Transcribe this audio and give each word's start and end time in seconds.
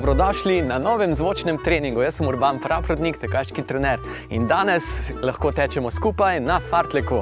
Dobrodošli 0.00 0.62
na 0.62 0.78
novem 0.78 1.14
zvočnem 1.14 1.58
treningu. 1.60 2.00
Jaz 2.00 2.14
sem 2.16 2.28
Urban 2.28 2.56
Pravrodnik, 2.58 3.18
tekaški 3.20 3.60
trener 3.68 4.00
in 4.32 4.46
danes 4.48 4.86
lahko 5.20 5.50
tečemo 5.52 5.90
skupaj 5.92 6.38
na 6.40 6.56
Fartleku. 6.70 7.18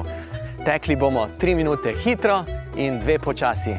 Tekli 0.63 0.95
bomo 0.95 1.25
3 1.41 1.55
minute 1.59 1.91
hitro 1.99 2.37
in 2.79 3.01
2 3.03 3.17
počasi. 3.19 3.73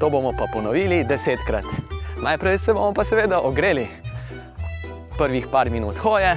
To 0.00 0.10
bomo 0.10 0.32
pa 0.34 0.48
ponovili 0.52 1.04
desetkrat. 1.04 1.70
Najprej 2.18 2.58
se 2.58 2.74
bomo 2.74 2.90
pa 2.92 3.04
seveda 3.04 3.38
ogreli. 3.38 3.86
Prvih 5.18 5.46
par 5.52 5.70
minut 5.70 6.02
hoje, 6.02 6.34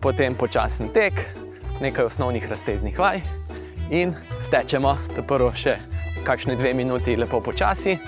potem 0.00 0.38
počasen 0.38 0.94
tek, 0.94 1.18
nekaj 1.80 2.12
osnovnih 2.12 2.46
razteznih 2.46 2.98
vaj 2.98 3.20
in 3.90 4.14
stečemo, 4.38 4.94
to 5.16 5.26
prvo 5.26 5.50
še 5.50 5.80
kakšne 6.22 6.54
dve 6.56 6.74
minuti 6.78 7.16
lepo 7.16 7.40
počasi, 7.42 7.98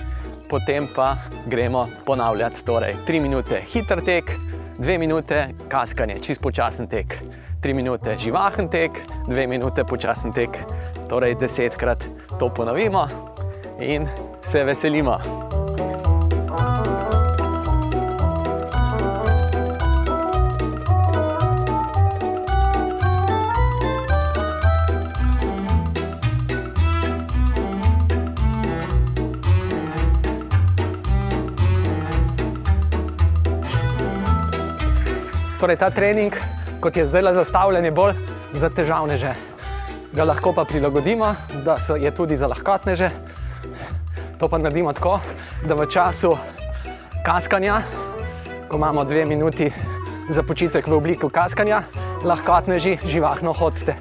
potem 0.53 0.87
pa 0.95 1.15
gremo 1.45 1.87
ponavljati. 2.05 2.61
Torej, 2.65 2.93
tri 3.05 3.19
minute 3.19 3.61
hiter 3.73 4.01
tek, 4.05 4.29
dve 4.77 4.97
minute 5.01 5.47
kaskanje, 5.69 6.19
čist 6.21 6.41
počasen 6.41 6.87
tek, 6.87 7.17
tri 7.61 7.73
minute 7.73 8.13
živahen 8.21 8.69
tek, 8.69 9.01
dve 9.25 9.47
minute 9.47 9.83
počasen 9.89 10.33
tek. 10.33 10.61
Torej, 11.09 11.39
desetkrat 11.41 12.05
to 12.37 12.53
ponovimo 12.53 13.07
in 13.81 14.07
se 14.45 14.63
veselimo. 14.63 15.17
Torej, 35.63 35.79
ta 35.79 35.87
trening, 35.87 36.35
kot 36.83 36.97
je 36.97 37.05
zdaj 37.07 37.33
zastavljen, 37.33 37.85
je 37.85 37.91
bolj 37.95 38.17
za 38.59 38.67
težavneže. 38.67 39.29
Ga 40.11 40.23
lahko 40.27 40.51
pa 40.51 40.65
prilagodimo, 40.67 41.29
da 41.63 41.77
je 41.95 42.11
tudi 42.11 42.35
za 42.35 42.49
lahkotneže. 42.51 43.07
To 44.39 44.49
pa 44.51 44.57
naredimo 44.59 44.91
tako, 44.93 45.21
da 45.63 45.77
v 45.79 45.87
času 45.87 46.33
kaskanja, 47.23 47.77
ko 48.67 48.75
imamo 48.75 49.05
dve 49.07 49.23
minuti 49.25 49.71
za 50.29 50.43
počitek 50.43 50.87
v 50.87 50.97
obliki 50.99 51.29
kaskanja, 51.31 51.83
lahkotneži 52.27 52.97
živahno 53.07 53.53
hodite. 53.55 53.95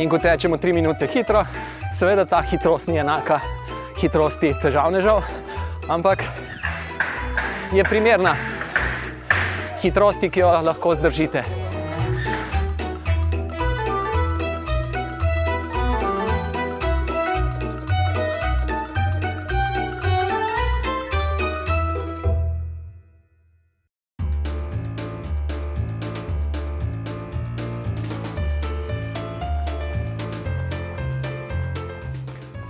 In 0.00 0.08
ko 0.08 0.16
tečemo 0.18 0.56
tri 0.56 0.72
minute 0.72 1.04
hitro, 1.04 1.44
seveda 1.92 2.24
ta 2.24 2.40
hitrost 2.40 2.88
ni 2.88 2.96
enaka 2.96 3.42
hitrosti 4.00 4.54
težavnežev, 4.62 5.20
ampak 5.92 6.24
je 7.72 7.84
primerna 7.84 8.36
hitrosti, 9.82 10.30
ki 10.30 10.40
jo 10.40 10.48
lahko 10.62 10.94
zdržite. 10.94 11.44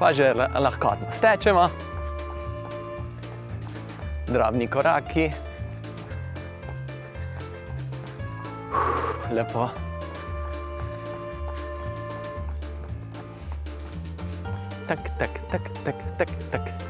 Pa 0.01 0.13
že 0.17 0.33
lahko 0.35 0.97
stečemo 1.13 1.90
drobni 4.31 4.69
koraki. 4.69 5.31
Lepo. 9.31 9.71
Tak, 14.87 15.03
tak, 15.19 15.33
tak, 15.51 15.65
tak, 15.85 15.99
tak, 16.19 16.31
tak. 16.51 16.90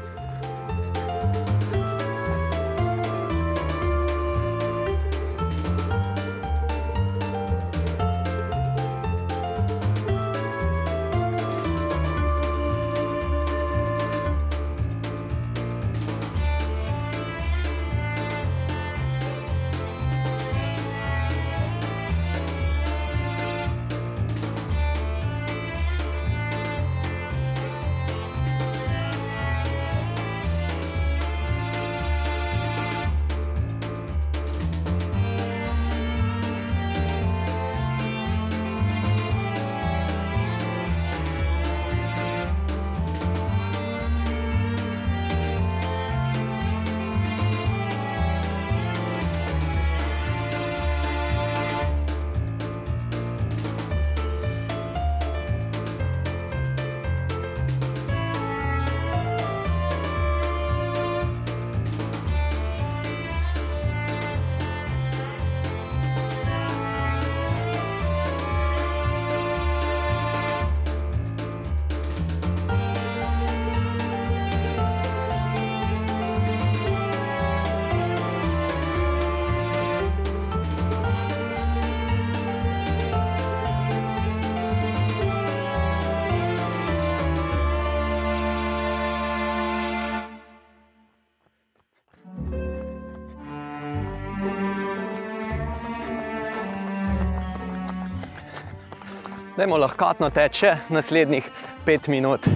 Dajmo 99.61 99.77
lahko 99.77 100.29
teče 100.33 100.71
naslednjih 100.89 101.45
pet 101.85 102.07
minut, 102.07 102.47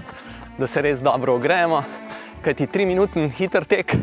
da 0.58 0.66
se 0.68 0.82
res 0.82 1.04
dobro 1.06 1.36
ogrejemo, 1.36 1.84
kajti 2.42 2.66
tri 2.66 2.86
minutni 2.90 3.28
hiter 3.30 3.62
tek. 3.70 3.94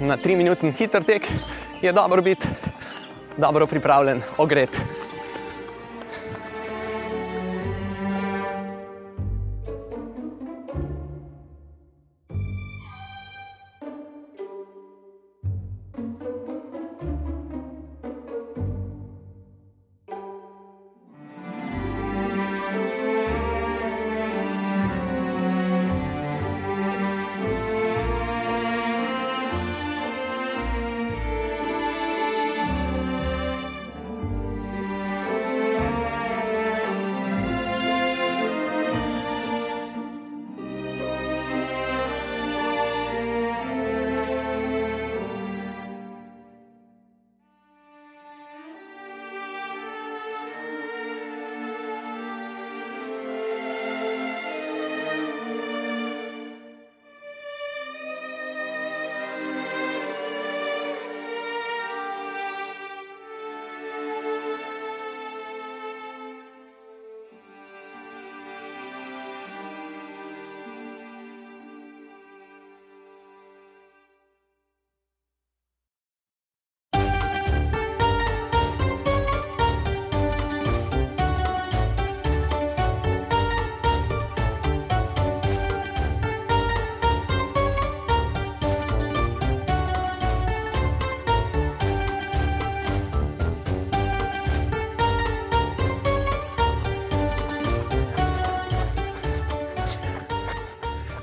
Na 0.00 0.18
tri 0.20 0.36
minutni 0.36 0.74
hiter 0.76 1.00
tek 1.04 1.30
je 1.80 1.92
dobro 1.96 2.20
biti 2.20 2.48
dobro 3.38 3.66
pripravljen, 3.66 4.20
ogret. 4.36 4.76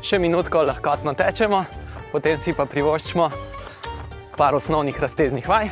Še 0.07 0.19
minutko 0.23 0.61
lahko 0.63 0.93
tečemo, 1.19 1.65
potem 2.13 2.39
si 2.39 2.53
pa 2.55 2.63
privoščimo 2.65 3.25
par 4.37 4.55
osnovnih 4.55 4.95
razteznih 4.95 5.47
vaj, 5.49 5.67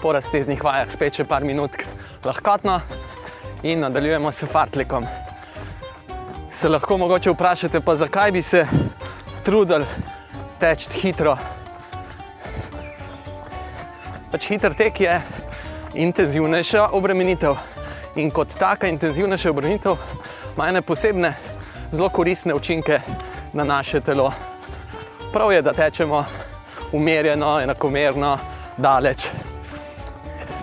po 0.00 0.12
razteznih 0.16 0.62
vajah 0.64 0.88
spet 0.88 1.18
še 1.20 1.24
par 1.28 1.44
minut 1.44 1.76
lahko 2.24 2.56
in 3.62 3.80
nadaljujemo 3.80 4.32
s 4.32 4.48
fartlikom. 4.48 5.04
Se 6.50 6.68
lahko 6.68 6.96
mogoče 6.96 7.30
vprašate, 7.30 7.80
pa 7.80 7.94
zakaj 7.94 8.32
bi 8.32 8.42
se 8.42 8.64
trudili 9.44 9.84
teči 10.58 10.88
hitro. 11.02 11.36
Pač 14.32 14.48
hiter 14.48 14.72
tek 14.74 15.00
je 15.00 15.20
intenzivnejša 15.94 16.88
obremenitev 16.96 17.60
in 18.16 18.30
kot 18.30 18.56
taka 18.56 18.88
intenzivnejša 18.88 19.50
obremenitev 19.50 20.00
ima 20.56 20.68
ene 20.68 20.82
posebne, 20.82 21.34
zelo 21.92 22.08
koristne 22.08 22.54
učinke 22.54 23.00
na 23.52 23.64
naše 23.64 24.00
telo. 24.00 24.32
Prav 25.32 25.52
je, 25.52 25.62
da 25.62 25.72
tečemo 25.72 26.24
umirjeno, 26.92 27.60
enakomerno, 27.62 28.38
daleč. 28.76 29.22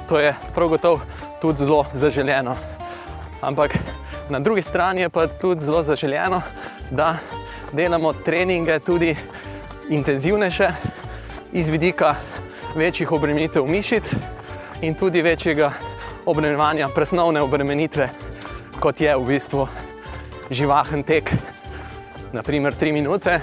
To 0.10 0.20
je 0.20 0.36
prav 0.56 0.68
gotovo 0.68 1.00
tudi 1.42 1.58
zelo 1.58 1.86
zaželjeno. 1.94 2.56
Ampak 3.42 3.78
na 4.30 4.40
drugi 4.40 4.62
strani 4.62 5.02
je 5.02 5.10
pa 5.10 5.28
tudi 5.28 5.66
zelo 5.66 5.84
zaželjeno, 5.84 6.42
da 6.92 7.18
delamo 7.72 8.14
treninge 8.14 8.80
tudi 8.80 9.16
intenzivnejše, 9.90 10.70
iz 11.52 11.68
vidika 11.68 12.16
večjih 12.76 13.12
obremenitev 13.12 13.66
mišic 13.66 14.04
in 14.82 14.96
tudi 14.96 15.22
večjega 15.22 15.72
obremenjevanja 16.26 16.88
presnovne 16.96 17.42
obremenitve, 17.42 18.10
kot 18.80 19.02
je 19.02 19.16
v 19.18 19.26
bistvu 19.26 19.68
živahen 20.52 21.04
tek, 21.04 21.32
naprimer 22.34 22.74
3 22.74 22.94
minute. 22.94 23.40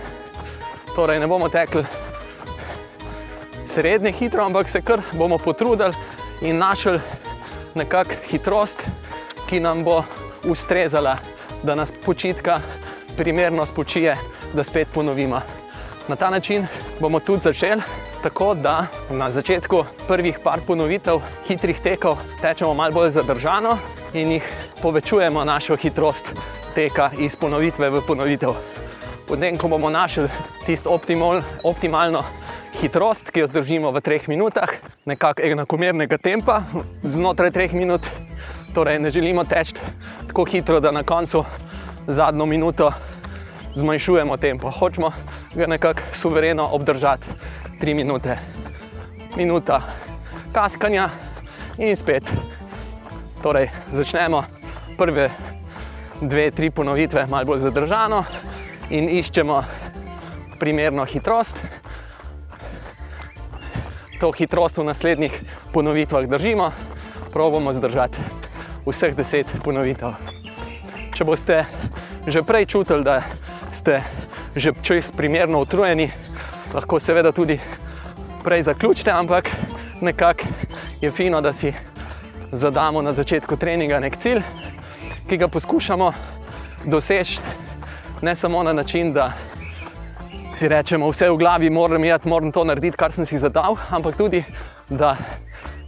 Torej, 0.96 1.20
ne 1.20 1.26
bomo 1.26 1.49
tekli 1.49 1.84
srednje 3.66 4.12
hitro, 4.12 4.44
ampak 4.44 4.69
se 4.69 4.82
kar 4.82 5.00
bomo 5.12 5.38
potrudili 5.38 5.94
in 6.40 6.58
našli 6.58 7.00
nekakšno 7.75 8.28
hitrost, 8.28 8.82
ki 9.49 9.60
nam 9.60 9.84
bo 9.84 10.02
ustrezala, 10.44 11.16
da 11.62 11.75
nas 11.75 11.93
počitka 12.04 12.60
primerno 13.16 13.66
spočije, 13.66 14.16
da 14.52 14.64
spet 14.64 14.88
ponovimo. 14.94 15.40
Na 16.08 16.16
ta 16.16 16.31
način 16.31 16.66
bomo 17.00 17.20
tudi 17.20 17.40
začeli. 17.44 17.82
Tako 18.22 18.54
da 18.54 18.87
na 19.10 19.31
začetku 19.31 19.84
prvih 20.08 20.38
par 20.44 20.60
ponovitev 20.66 21.19
hitrih 21.49 21.81
tekov 21.82 22.16
tečemo 22.40 22.75
malo 22.75 22.93
bolj 22.93 23.10
zadržano 23.10 23.78
in 24.14 24.32
jih 24.32 24.44
povečujemo 24.82 25.44
našo 25.44 25.76
hitrost 25.76 26.25
teka 26.74 27.10
iz 27.19 27.36
ponovitve 27.36 27.90
v 27.90 28.00
ponovitev. 28.06 28.56
Potem, 29.28 29.56
ko 29.56 29.69
bomo 29.69 29.90
našli 29.90 30.28
tisto 30.66 30.90
optimal, 30.90 31.42
optimalno 31.64 32.24
hitrost, 32.80 33.30
ki 33.30 33.44
jo 33.44 33.46
zdržimo 33.46 33.92
v 33.92 34.00
treh 34.00 34.28
minutah, 34.28 34.72
nekako 35.06 35.44
enakomernega 35.44 36.19
tempa, 36.19 36.62
znotraj 37.04 37.52
treh 37.52 37.72
minut, 37.72 38.02
torej 38.74 38.98
ne 38.98 39.10
želimo 39.10 39.44
teči 39.44 39.76
tako 40.26 40.44
hitro, 40.44 40.80
da 40.80 40.90
na 40.90 41.02
koncu 41.02 41.44
zadnjo 42.06 42.46
minuto 42.46 42.92
zmanjšujemo 43.75 44.36
tempo. 44.36 44.70
Hočemo 44.70 45.12
ga 45.54 45.66
nekako 45.66 46.00
suvereno 46.12 46.68
obdržati 46.72 47.26
3 47.80 47.94
minute, 47.94 48.38
minuta 49.36 49.80
kaskanja 50.52 51.08
in 51.78 51.96
spet. 51.96 52.25
Torej, 53.42 53.70
začnemo 53.92 54.44
prve 54.98 55.30
dve, 56.22 56.50
tri 56.50 56.70
ponovitve, 56.70 57.26
malo 57.26 57.44
bolj 57.44 57.66
zadržano. 57.66 58.24
In 58.90 59.08
iščemo 59.10 59.62
primerno 60.60 61.04
hitrost. 61.04 61.58
To 64.20 64.30
hitrost 64.30 64.78
v 64.78 64.86
naslednjih 64.86 65.34
ponovitvah 65.74 66.28
držimo, 66.30 66.70
pravimo 67.34 67.74
zdržati 67.74 68.22
vseh 68.86 69.14
deset 69.19 69.50
ponovitev. 69.64 70.14
Če 71.14 71.26
boste 71.26 71.64
že 72.26 72.42
prej 72.46 72.66
čutili, 72.70 73.02
da 73.02 73.22
ste 73.75 74.02
že 74.54 74.70
čez 74.82 75.10
primerno 75.10 75.62
utrujeni, 75.64 76.10
lahko 76.75 77.00
seveda 77.00 77.32
tudi 77.32 77.58
prej 78.44 78.62
zaključite, 78.62 79.10
ampak 79.10 79.50
nekako 80.00 80.46
je 81.00 81.10
fino, 81.10 81.40
da 81.40 81.52
si 81.52 81.72
zadamo 82.52 83.02
na 83.02 83.12
začetku 83.12 83.56
treninga 83.56 83.98
nek 83.98 84.16
cilj, 84.22 84.42
ki 85.28 85.36
ga 85.36 85.48
poskušamo 85.48 86.12
doseči 86.84 87.40
ne 88.22 88.34
samo 88.34 88.62
na 88.62 88.72
način, 88.72 89.12
da 89.12 89.32
si 90.56 90.69
rečemo, 90.69 91.10
vse 91.10 91.30
v 91.30 91.36
glavi, 91.36 91.70
moram 91.70 92.04
jeti, 92.04 92.28
moram 92.28 92.52
to 92.52 92.64
narediti, 92.64 92.96
kar 92.96 93.12
sem 93.12 93.26
si 93.26 93.38
zadal, 93.38 93.76
ampak 93.90 94.16
tudi, 94.16 94.44
da 94.88 95.16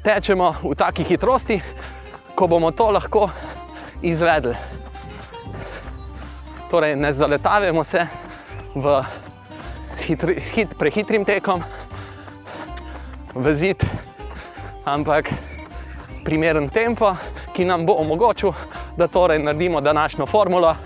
tečemo 0.04 0.54
v 0.62 0.74
taki 0.74 1.04
hitrosti, 1.04 1.60
ko 2.34 2.46
bomo 2.46 2.70
to 2.70 2.90
lahko 2.90 3.28
izvedli. 4.02 4.54
Torej, 6.70 6.96
ne 6.96 7.12
zaletavamo 7.12 7.84
se 7.84 8.06
v 8.74 9.02
hitri, 10.02 10.40
hit, 10.40 10.74
prehitrim 10.78 11.24
tekom, 11.24 11.62
v 13.34 13.54
zid, 13.54 13.86
ampak 14.84 15.30
primeren 16.24 16.68
tempo, 16.68 17.14
ki 17.52 17.64
nam 17.64 17.86
bo 17.86 17.94
omogočil, 18.00 18.52
da 18.96 19.08
torej 19.08 19.38
naredimo 19.38 19.80
današnjo 19.80 20.26
formulo. 20.26 20.76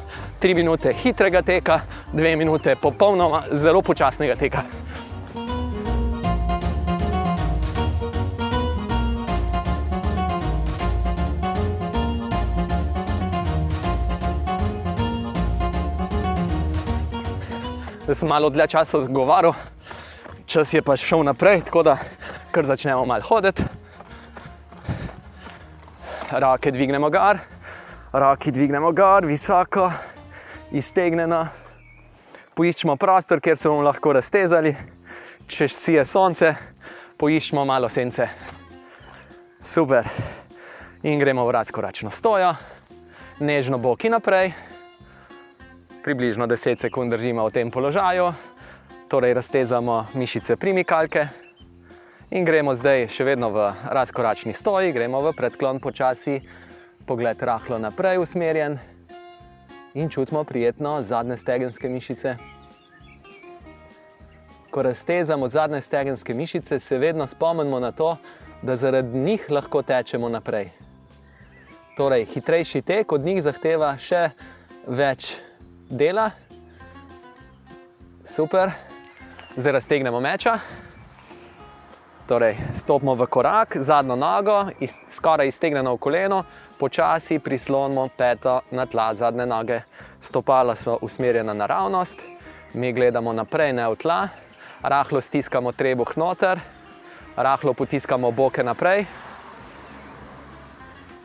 3 0.42 0.54
minute 0.54 0.92
hitrega 0.92 1.42
teka, 1.42 1.80
2 2.12 2.36
minute 2.36 2.76
popolnoma 2.76 3.42
zelo 3.52 3.82
počasnega 3.82 4.34
teka. 4.34 4.62
Zdaj 18.08 18.14
sem 18.14 18.28
malo 18.28 18.50
dlje 18.50 18.66
časa 18.66 18.98
govoril, 18.98 19.52
čas 20.46 20.74
je 20.74 20.82
pa 20.82 20.96
šel 20.96 21.22
naprej, 21.22 21.60
tako 21.60 21.82
da 21.82 21.98
kar 22.50 22.66
začnemo 22.66 23.04
malo 23.04 23.22
hoditi. 23.28 23.62
Rake 26.30 26.70
dvignemo 26.70 27.10
gor, 27.10 27.38
roke 28.12 28.50
dvignemo 28.50 28.92
gor, 28.92 29.24
visoko 29.24 29.86
iztegnjena. 30.76 31.46
Poiščemo 32.52 32.96
prostor, 33.00 33.40
kjer 33.40 33.56
se 33.56 33.70
bomo 33.70 33.86
lahko 33.86 34.12
raztezali, 34.12 34.74
če 35.48 35.70
si 35.72 35.96
je 35.96 36.04
sonce, 36.04 36.52
poiščemo 37.16 37.64
malo 37.64 37.88
sence. 37.88 38.28
Super. 39.64 40.04
In 41.08 41.16
gremo 41.16 41.46
v 41.48 41.56
razkoračno 41.56 42.12
stojo, 42.12 42.52
nežno 43.40 43.80
boki 43.80 44.12
naprej, 44.12 44.52
približno 46.04 46.44
10 46.44 46.84
sekund 46.90 47.16
držimo 47.16 47.48
v 47.48 47.56
tem 47.56 47.72
položaju, 47.72 48.34
torej 49.08 49.38
raztezamo 49.40 50.02
mišice 50.12 50.60
primikalke. 50.60 51.47
In 52.28 52.44
gremo 52.44 52.74
zdaj 52.76 53.06
še 53.08 53.24
vedno 53.24 53.48
v 53.48 53.70
razkoračni 53.88 54.52
stoji, 54.52 54.92
gremo 54.92 55.16
v 55.24 55.30
predklon 55.32 55.78
počasi, 55.80 56.42
pogled 57.08 57.40
rahlo 57.40 57.78
naprej 57.80 58.20
usmerjen 58.20 58.74
in 59.96 60.10
čutimo 60.12 60.42
prijetno 60.44 60.98
zadnje 61.00 61.38
stegenske 61.40 61.88
mišice. 61.88 62.34
Ko 64.68 64.84
raztezamo 64.84 65.48
zadnje 65.48 65.80
stegenske 65.80 66.34
mišice, 66.36 66.76
se 66.80 66.98
vedno 67.00 67.26
spomnimo 67.26 67.80
na 67.80 67.92
to, 67.96 68.18
da 68.62 68.76
zaradi 68.76 69.18
njih 69.18 69.46
lahko 69.48 69.80
tečemo 69.82 70.28
naprej. 70.28 70.68
Torej, 71.96 72.26
hitrejši 72.34 72.82
tek 72.82 73.12
od 73.12 73.24
njih 73.24 73.40
zahteva 73.42 73.94
še 73.96 74.28
več 74.84 75.32
dela. 75.88 76.28
Super, 78.20 78.76
zdaj 79.56 79.78
raztegnemo 79.80 80.20
meča. 80.20 80.58
Torej, 82.28 82.56
stopimo 82.76 83.14
v 83.16 83.24
korak, 83.26 83.72
zadnjo 83.80 84.12
nogo, 84.16 84.68
skoraj 85.10 85.48
iztegnjeno 85.48 85.94
v 85.94 85.98
koleno, 85.98 86.42
počasi 86.76 87.38
prislonimo 87.38 88.08
peto 88.12 88.60
na 88.70 88.84
tla 88.86 89.14
zadnje 89.14 89.46
noge. 89.46 89.80
Stopala 90.20 90.76
so 90.76 90.98
usmerjena 91.00 91.54
naravnost, 91.54 92.20
mi 92.74 92.92
gledamo 92.92 93.32
naprej, 93.32 93.72
ne 93.72 93.88
v 93.88 93.96
tla, 93.96 94.28
rahlo 94.82 95.20
stiskamo 95.24 95.72
trebuh 95.72 96.12
noter, 96.20 96.60
rahlo 97.36 97.72
potiskamo 97.72 98.30
boke 98.30 98.60
naprej. 98.62 99.06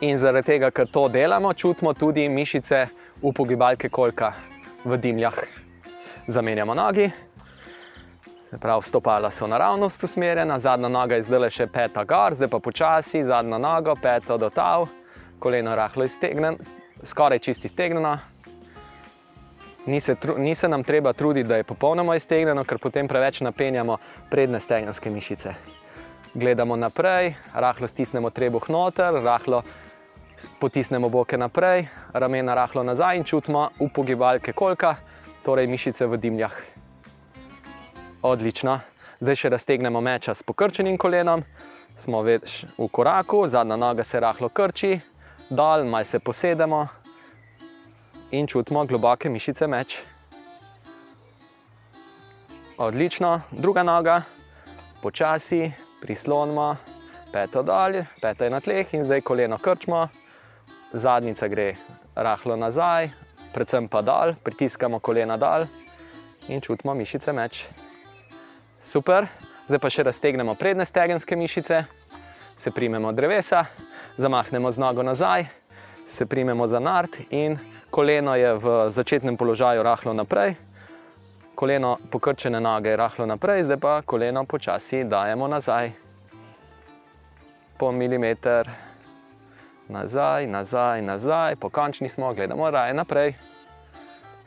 In 0.00 0.16
zaradi 0.16 0.56
tega, 0.56 0.70
ker 0.70 0.88
to 0.88 1.08
delamo, 1.12 1.52
čutimo 1.52 1.92
tudi 1.92 2.28
mišice 2.32 2.86
upogibalke 3.20 3.92
kolka 3.92 4.32
v 4.84 4.96
dimljah. 4.96 5.36
Zamenjamo 6.26 6.74
nogi, 6.74 7.12
se 8.54 8.58
pravi, 8.60 8.82
stopala 8.82 9.30
so 9.30 9.46
naravnost 9.46 10.04
usmerjena, 10.04 10.58
zadnja 10.58 10.88
noga 10.88 11.16
je 11.18 11.22
zdaj 11.26 11.50
še 11.50 11.66
peta 11.66 12.04
gor, 12.06 12.36
zdaj 12.38 12.48
pa 12.52 12.60
počasi, 12.62 13.24
zadnja 13.26 13.58
noga, 13.58 13.96
peto 13.98 14.36
do 14.38 14.50
tav 14.50 14.86
koleno 15.42 15.74
rahlo 15.74 16.04
iztegnjeno, 16.06 16.60
skoraj 17.02 17.40
čisto 17.42 17.66
iztegnjeno. 17.66 18.12
Ni 19.86 20.00
se, 20.00 20.14
ni 20.38 20.54
se 20.54 20.68
nam 20.68 20.84
treba 20.84 21.12
truditi, 21.12 21.48
da 21.48 21.56
je 21.56 21.66
popolnoma 21.66 22.14
iztegnjeno, 22.16 22.62
ker 22.64 22.78
potem 22.78 23.08
preveč 23.10 23.40
napenjamo 23.40 23.98
predne 24.30 24.60
stegenske 24.60 25.10
mišice. 25.10 25.54
Gledamo 26.34 26.76
naprej, 26.76 27.34
rahlo 27.54 27.88
stisnemo 27.90 28.30
trebuh 28.30 28.70
noter, 28.70 29.18
rahlo 29.24 29.64
potisnemo 30.60 31.10
boke 31.10 31.36
naprej, 31.36 31.88
ramena 32.12 32.54
rahlo 32.54 32.86
nazaj 32.86 33.18
in 33.18 33.26
čutimo 33.26 33.66
upogibalke 33.80 34.54
kolka, 34.54 34.94
torej 35.42 35.66
mišice 35.66 36.06
v 36.06 36.22
dimljah. 36.22 36.73
Odlično. 38.24 38.78
Zdaj 39.20 39.36
še 39.36 39.48
raztegnemo 39.52 40.00
meča 40.00 40.32
s 40.32 40.40
pokrčenim 40.42 40.94
kolenom, 40.96 41.42
smo 41.92 42.22
več 42.24 42.62
v 42.78 42.86
koraku, 42.88 43.42
zadnja 43.52 43.76
noga 43.76 44.00
se 44.00 44.16
rahlo 44.16 44.48
krči, 44.48 44.96
dol, 45.50 45.84
malo 45.84 46.08
se 46.08 46.22
posedemo 46.24 46.80
in 48.32 48.48
čutimo 48.48 48.86
globoke 48.88 49.28
mišice 49.28 49.68
meč. 49.68 49.98
Odlično, 52.80 53.36
druga 53.52 53.84
noga, 53.84 54.22
počasi, 55.04 55.68
prislonimo, 56.00 56.72
peto 57.28 57.60
dol, 57.60 58.06
peta 58.24 58.48
je 58.48 58.56
na 58.56 58.64
tleh 58.64 58.96
in 58.96 59.04
zdaj 59.04 59.20
koleno 59.20 59.60
krčimo, 59.60 60.06
zadnjica 60.96 61.52
gre 61.52 61.74
rahlo 62.16 62.56
nazaj, 62.56 63.12
predvsem 63.52 63.92
pa 63.92 64.00
dol, 64.00 64.38
pritiskamo 64.40 65.04
kolena 65.04 65.36
dol 65.36 65.68
in 66.48 66.64
čutimo 66.64 66.96
mišice 66.96 67.36
meč. 67.36 67.66
Super, 68.84 69.24
zdaj 69.64 69.80
pa 69.80 69.88
še 69.88 70.02
raztegnemo 70.04 70.52
predne 70.60 70.84
stegenske 70.84 71.36
mišice, 71.40 71.78
se 72.60 72.70
primemo 72.70 73.14
drevesa, 73.16 73.62
zamahnemo 74.20 74.68
z 74.72 74.82
nogo 74.82 75.02
nazaj, 75.02 75.46
se 76.06 76.26
primemo 76.28 76.66
za 76.68 76.82
nard 76.84 77.16
in 77.30 77.56
koleno 77.90 78.34
je 78.36 78.50
v 78.60 78.74
začetnem 78.92 79.40
položaju 79.40 79.82
rahlo 79.82 80.12
naprej. 80.12 80.52
Koleno 81.56 81.96
pokrčene 82.12 82.60
noge 82.60 82.92
je 82.92 83.00
rahlo 83.00 83.24
naprej, 83.26 83.64
zdaj 83.64 83.80
pa 83.80 83.94
koleno 84.04 84.44
počasi 84.44 85.00
dajemo 85.08 85.48
nazaj. 85.48 85.94
Po 87.80 87.88
milimeter, 87.88 88.68
nazaj, 89.88 90.44
nazaj, 90.46 91.00
nazaj, 91.02 91.56
po 91.56 91.72
končni 91.72 92.12
smo, 92.12 92.34
gledamo 92.36 92.68
raje 92.70 92.92
naprej. 92.94 93.32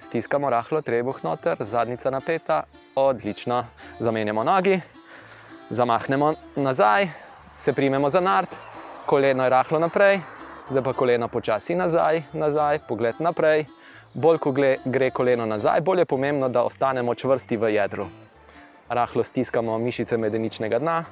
Stiskamo 0.07 0.49
rahlo 0.49 0.79
trebuh 0.81 1.19
noter, 1.23 1.57
zadnica 1.59 2.09
napeta, 2.09 2.63
odlično. 2.95 3.65
Zamenjamo 3.99 4.43
nogi, 4.43 4.79
zamahnemo 5.69 6.33
nazaj, 6.55 7.09
se 7.57 7.73
primemo 7.73 8.09
za 8.09 8.19
nard, 8.19 8.47
koleno 9.05 9.43
je 9.43 9.49
rahlo 9.49 9.79
naprej, 9.79 10.21
zdaj 10.69 10.83
pa 10.83 10.93
koleno 10.93 11.27
počasi 11.27 11.75
nazaj, 11.75 12.21
nazaj, 12.33 12.79
pogled 12.87 13.19
naprej. 13.19 13.65
Bolj 14.13 14.39
ko 14.39 14.55
gre 14.85 15.11
koleno 15.11 15.45
nazaj, 15.45 15.81
bolj 15.81 15.99
je 15.99 16.05
pomembno, 16.05 16.49
da 16.49 16.63
ostanemo 16.63 17.15
čvrsti 17.15 17.57
v 17.57 17.73
jedru. 17.75 18.07
Rahlo 18.89 19.23
stiskamo 19.23 19.77
mišice 19.77 20.17
medeničnega 20.17 20.79
dna. 20.79 21.03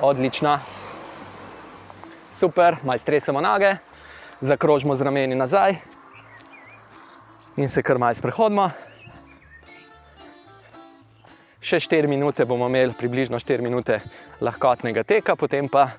Odlično. 0.00 0.58
Super, 2.34 2.76
maj 2.84 2.98
stresemo 2.98 3.40
noge, 3.40 3.78
zakrožimo 4.40 4.94
z 4.94 5.00
rameni 5.00 5.34
nazaj 5.34 5.76
in 7.56 7.68
se 7.68 7.82
kar 7.82 7.98
maj 7.98 8.14
sprehodimo. 8.14 8.70
Še 11.60 11.80
4 11.82 12.06
minute 12.08 12.46
bomo 12.46 12.68
imeli, 12.70 12.94
približno 12.94 13.40
4 13.42 13.60
minute 13.60 13.98
lahkotnega 14.40 15.02
teka, 15.04 15.36
potem 15.36 15.68
pa 15.68 15.98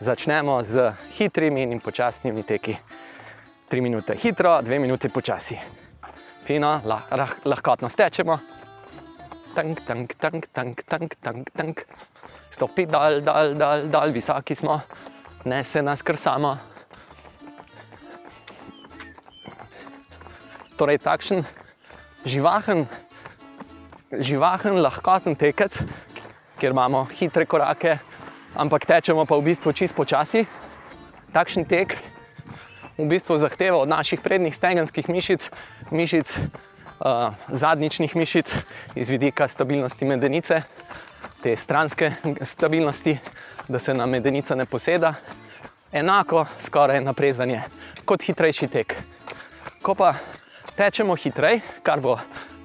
začnemo 0.00 0.62
z 0.62 0.92
hitrimi 1.18 1.66
in 1.66 1.82
počasnimi 1.82 2.46
teki. 2.46 2.78
3 3.68 3.82
minute 3.82 4.14
hitro, 4.14 4.62
2 4.62 4.78
minute 4.78 5.10
počasi. 5.10 5.58
Fino, 6.46 6.80
lah, 6.84 7.06
lah, 7.10 7.34
lahkotno 7.44 7.90
stečemo. 7.90 8.38
Tank, 9.54 9.84
tank, 9.84 10.14
tank, 10.16 10.48
tank, 10.54 10.82
tank, 10.88 11.14
tank, 11.20 11.50
tank. 11.50 11.86
Stopi 12.50 12.86
dol, 12.86 13.20
dol, 13.20 13.54
dol, 13.58 13.88
dol, 13.90 14.14
visoki 14.14 14.54
smo 14.54 14.80
ne 15.44 15.64
se 15.64 15.82
nas 15.82 16.02
kar 16.02 16.16
samo. 16.16 16.71
Torej, 20.76 21.02
takšen 21.04 21.44
živahen, 22.24 22.86
živahen, 24.08 24.80
lahkoten 24.80 25.36
tekec, 25.36 25.76
kjer 26.56 26.72
imamo 26.72 27.04
hitre 27.12 27.44
korake, 27.46 27.98
ampak 28.56 28.86
tečemo 28.88 29.26
pa 29.28 29.36
v 29.36 29.52
bistvu 29.52 29.72
čist 29.76 29.92
počasi. 29.92 30.46
Takšen 31.32 31.68
tek 31.68 31.96
v 32.96 33.04
bistvu 33.04 33.36
zahteva 33.36 33.84
od 33.84 33.88
naših 33.88 34.20
prednjih 34.24 34.56
stegenskih 34.56 35.08
mišic, 35.08 35.50
mišic 35.92 36.32
uh, 36.32 37.36
zadnjičnih 37.48 38.16
mišic, 38.16 38.48
iz 38.96 39.08
vidika 39.12 39.48
stabilnosti 39.48 40.04
medenice, 40.04 40.62
te 41.42 41.56
stranske 41.56 42.12
stabilnosti, 42.40 43.18
da 43.68 43.78
se 43.78 43.94
nam 43.94 44.10
medenica 44.10 44.54
ne 44.54 44.64
poseda, 44.64 45.14
enako 45.92 46.46
skoraj 46.60 47.00
naprezanje 47.04 47.62
kot 48.04 48.24
hitrejši 48.24 48.68
tek. 48.68 48.96
Ko 49.82 49.94
pa 49.94 50.14
tečemo 50.76 51.16
hitreje, 51.16 51.60
kar 51.82 52.00
bo 52.00 52.16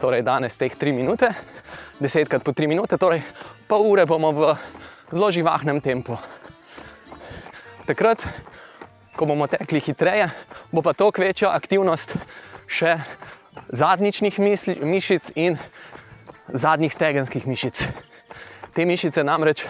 torej 0.02 0.24
danes 0.24 0.58
teh 0.58 0.72
3 0.72 0.94
minute, 0.94 1.30
10 2.00 2.30
krat 2.30 2.44
po 2.44 2.52
3 2.52 2.68
minute, 2.68 2.98
torej 2.98 3.22
pol 3.68 3.84
ure 3.84 4.06
bomo 4.06 4.32
v 4.32 4.56
zelo 5.12 5.32
živahnem 5.32 5.82
tempu. 5.82 6.18
Takrat, 7.88 8.20
ko 9.16 9.26
bomo 9.26 9.48
tekli 9.48 9.80
hitreje, 9.80 10.30
bo 10.72 10.82
pa 10.82 10.94
toliko 10.94 11.24
večja 11.24 11.52
aktivnost 11.56 12.14
še 12.68 13.00
zadnjičnih 13.72 14.40
mišic 14.84 15.32
in 15.36 15.58
zadnjih 16.48 16.94
stegenskih 16.94 17.48
mišic. 17.48 17.84
Te 18.76 18.86
mišice 18.86 19.24
namreč 19.24 19.66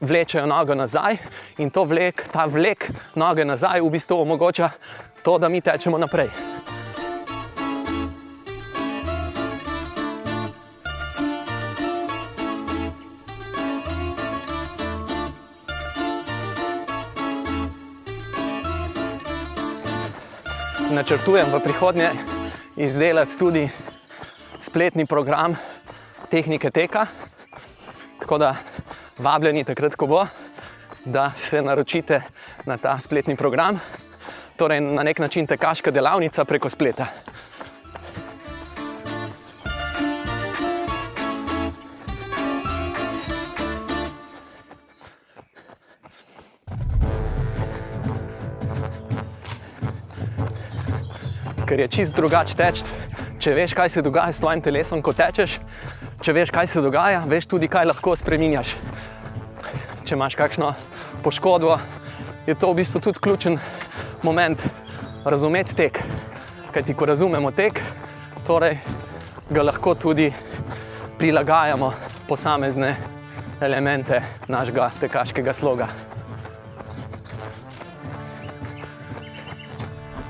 vlečejo 0.00 0.46
nogo 0.46 0.74
nazaj 0.74 1.18
in 1.58 1.70
vlek, 1.70 2.24
ta 2.32 2.46
vlek 2.46 2.88
noge 3.14 3.44
nazaj 3.44 3.82
v 3.82 3.90
bistvu 3.90 4.22
omogoča 4.22 4.70
to, 5.22 5.38
da 5.38 5.48
mi 5.48 5.60
tečemo 5.60 5.98
naprej. 5.98 6.59
Načrtujem 20.90 21.46
v 21.54 21.60
prihodnje 21.62 22.10
izdelati 22.76 23.38
tudi 23.38 23.68
spletni 24.58 25.06
program 25.06 25.54
tehnike 26.30 26.70
teka. 26.70 27.06
Tako 28.20 28.38
da 28.38 28.56
vabljeni 29.18 29.64
takrat, 29.64 29.94
ko 29.94 30.06
bo, 30.06 30.26
da 31.04 31.30
se 31.44 31.62
naročite 31.62 32.22
na 32.66 32.76
ta 32.76 32.98
spletni 32.98 33.36
program, 33.36 33.78
torej 34.56 34.80
na 34.80 35.02
nek 35.02 35.18
način 35.18 35.46
tekaška 35.46 35.90
delavnica 35.90 36.44
preko 36.44 36.70
spleta. 36.70 37.06
Ker 51.70 51.78
je 51.78 51.86
čist 51.86 52.16
drugače 52.18 52.56
teči, 52.58 52.82
če 53.38 53.52
veš, 53.54 53.76
kaj 53.78 53.92
se 53.94 54.02
dogaja 54.02 54.32
s 54.34 54.42
tvojim 54.42 54.58
telesom, 54.58 55.04
ko 55.06 55.12
tečeš, 55.14 55.52
če 56.18 56.34
veš, 56.34 56.50
kaj 56.50 56.66
se 56.66 56.82
dogaja, 56.82 57.20
veš 57.30 57.46
tudi, 57.46 57.68
kaj 57.70 57.86
lahko 57.86 58.16
spremenjaš. 58.18 58.72
Če 60.02 60.16
imaš 60.18 60.34
kakšno 60.34 60.72
poškodbo, 61.22 61.78
je 62.50 62.58
to 62.58 62.72
v 62.72 62.80
bistvu 62.82 63.04
tudi 63.06 63.22
ključen 63.22 63.60
moment 64.26 64.66
razumeti 65.22 65.78
tek. 65.78 66.02
Kaj 66.74 66.88
ti, 66.90 66.98
ko 66.98 67.06
razumemo 67.06 67.54
tek, 67.54 67.78
torej 68.50 68.80
ga 69.46 69.70
lahko 69.70 69.94
tudi 69.94 70.26
prilagajamo 71.22 71.94
posamezne 72.26 72.96
elemente 73.62 74.24
našega 74.50 74.90
tekaškega 75.06 75.54
sloga. 75.54 76.09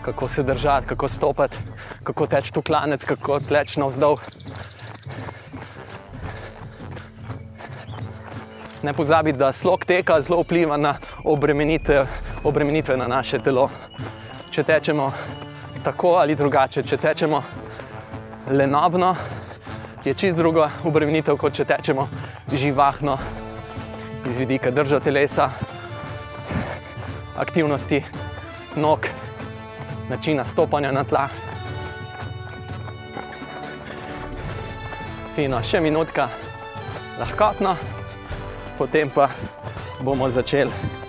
Kako 0.05 0.29
se 0.29 0.43
držati, 0.43 0.87
kako 0.87 1.09
stopiti, 1.09 1.57
kako 2.03 2.27
teči 2.27 2.53
tu 2.53 2.63
klanec, 2.63 3.05
kako 3.05 3.41
teči 3.41 3.81
navzdol. 3.81 4.17
Ne 8.83 8.93
pozabite, 8.93 9.39
da 9.39 9.53
slog 9.53 9.85
teka 9.85 10.21
zelo 10.21 10.41
vpliva 10.41 10.77
na 10.77 10.95
obremenitve, 11.25 12.07
obremenitve 12.45 12.97
na 12.97 13.07
naše 13.07 13.39
telo. 13.39 13.69
Če 14.51 14.63
tečemo 14.63 15.13
tako 15.85 16.15
ali 16.17 16.35
drugače, 16.37 16.83
če 16.83 16.97
tečemo 16.97 17.43
lenobno, 18.51 19.15
je 20.05 20.15
čist 20.15 20.37
druga 20.37 20.71
obremenitev, 20.85 21.37
kot 21.37 21.55
če 21.55 21.65
tečemo 21.65 22.09
živahno, 22.53 23.19
iz 24.27 24.39
vidika 24.39 24.71
drža 24.71 25.01
telesa, 25.01 25.51
aktivnosti 27.37 28.03
nog 28.77 29.07
načina 30.11 30.45
stopanja 30.45 30.93
na 30.93 31.05
tla. 31.05 31.29
Fino, 35.35 35.63
še 35.63 35.81
minutka, 35.81 36.29
lahkotno, 37.21 37.77
potem 38.79 39.11
pa 39.15 39.31
bomo 40.03 40.31
začeli. 40.31 41.00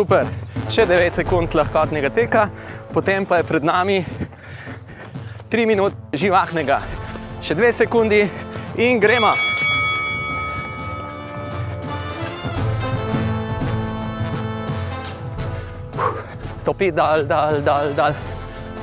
Super, 0.00 0.24
še 0.72 0.86
9 0.88 1.12
sekund 1.12 1.52
lahkotnega 1.52 2.08
teka, 2.16 2.46
potem 2.88 3.26
pa 3.28 3.36
je 3.36 3.44
pred 3.44 3.60
nami 3.68 3.98
3 5.52 5.66
minute 5.68 6.16
živahnega, 6.16 6.78
še 7.44 7.52
2 7.58 7.68
sekundi 7.82 8.22
in 8.80 8.96
gremo. 8.96 9.28
Stopi 16.64 16.88
dal, 16.96 17.28
dal, 17.28 17.60
dal, 17.60 17.92
dal. 17.92 18.16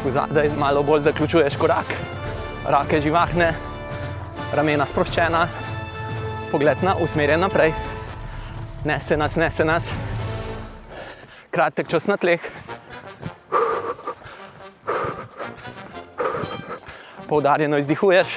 Zadaj 0.05 0.53
malo 0.61 0.83
bolj 0.85 1.07
zaključuješ 1.09 1.57
korak, 1.57 1.95
roke 2.69 3.01
živahne, 3.01 3.55
ramena 4.53 4.85
sproščena, 4.85 5.41
pogled 6.53 6.85
na 6.85 6.93
usmerjen 7.01 7.41
naprej, 7.41 7.73
nese 8.85 9.17
nas, 9.17 9.33
nese 9.33 9.65
nas 9.65 9.89
kratek 11.57 11.87
čas 11.89 12.05
na 12.05 12.21
tleh. 12.21 12.37
Poudarjeno 17.25 17.81
izdihuješ. 17.81 18.29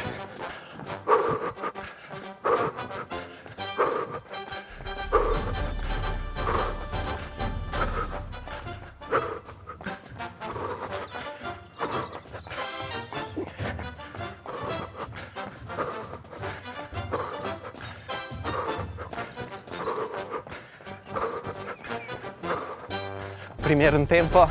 Primeren 23.71 24.07
tempo, 24.07 24.49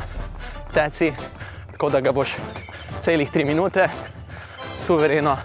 teci, 0.72 1.12
tako 1.70 1.90
da 1.90 2.00
ga 2.00 2.12
boš 2.12 2.30
celih 3.04 3.30
tri 3.30 3.44
minute 3.44 3.88
suvereno, 4.78 5.36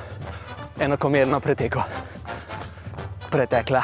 enakomerno 0.80 1.40
pretekel. 1.40 1.82
Pretekla. 3.32 3.84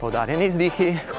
Poudarjeni 0.00 0.46
izdihi. 0.46 1.17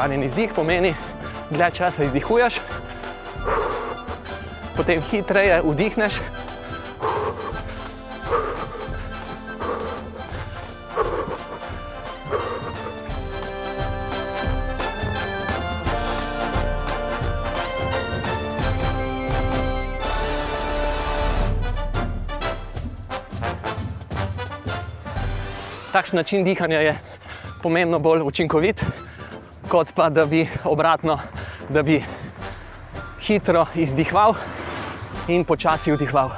Poudarjen 0.00 0.22
izdih 0.24 0.52
pomeni, 0.56 0.94
dlje 1.50 1.66
časa 1.76 2.04
izdihuješ, 2.04 2.54
potem 4.76 5.02
hitreje 5.10 5.60
vdihneš. 5.60 6.14
Takšen 25.92 26.16
način 26.16 26.44
dihanja 26.44 26.80
je 26.80 26.96
pomembno 27.62 27.98
bolj 27.98 28.24
učinkovit 28.24 28.80
kot 29.70 29.92
pa 29.94 30.08
da 30.10 30.26
bi 30.26 30.48
obratno, 30.64 31.18
da 31.68 31.82
bi 31.82 32.02
hitro 33.22 33.66
izdihval 33.74 34.34
in 35.28 35.44
počasi 35.44 35.92
vdihval. 35.92 36.30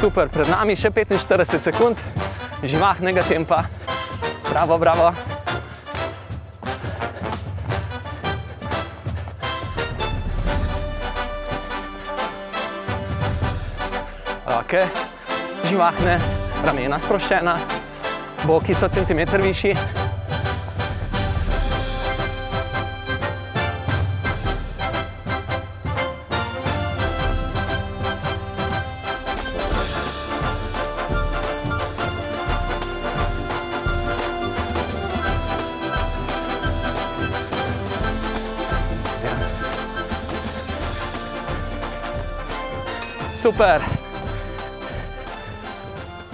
Super, 0.00 0.28
pred 0.28 0.48
nami 0.48 0.76
še 0.76 0.92
45 0.92 1.60
sekund 1.64 1.96
živahnega 2.64 3.24
tempa. 3.24 3.64
Bravo, 4.52 4.76
bravo. 4.80 5.29
Roke 14.70 14.86
živahne, 15.66 16.18
ramena 16.62 16.98
sproščena, 17.02 17.56
boki 18.46 18.74
so 18.74 18.88
centimeter 18.88 19.42
višji. 19.42 19.74
Super. 43.40 43.99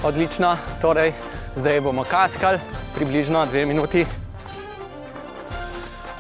Odlično, 0.06 0.56
torej 0.78 1.12
zdaj 1.56 1.80
bomo 1.80 2.04
kaskali 2.04 2.58
približno 2.94 3.46
dve 3.46 3.64
minuti. 3.66 4.04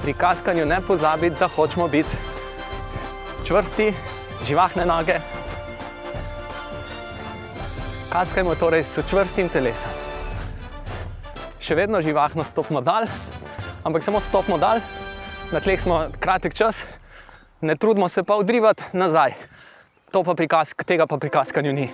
Pri 0.02 0.12
kaskanju 0.12 0.64
ne 0.66 0.80
pozabite, 0.88 1.36
da 1.38 1.48
hočemo 1.48 1.86
biti 1.88 2.16
čvrsti, 3.46 3.92
živahne 4.46 4.86
noge. 4.86 5.20
Kaskajmo 8.10 8.54
torej 8.58 8.82
s 8.82 9.06
čvrstim 9.10 9.48
telesom. 9.54 9.94
Še 11.62 11.78
vedno 11.78 12.02
živahno 12.02 12.42
stopimo 12.44 12.82
dal, 12.82 13.06
ampak 13.84 14.02
samo 14.02 14.18
stopimo 14.20 14.58
dal, 14.58 14.82
na 15.54 15.62
tleh 15.62 15.78
smo 15.78 16.08
kratek 16.18 16.58
čas, 16.58 16.82
ne 17.60 17.78
trudimo 17.78 18.08
se 18.08 18.26
pa 18.26 18.34
odrivati 18.34 18.82
nazaj. 18.98 19.38
To 20.10 20.26
pa 20.26 20.34
pri 20.34 20.50
kask, 20.50 20.82
tega 20.82 21.06
pa 21.06 21.22
pri 21.22 21.30
kaskanju 21.30 21.72
ni. 21.72 21.86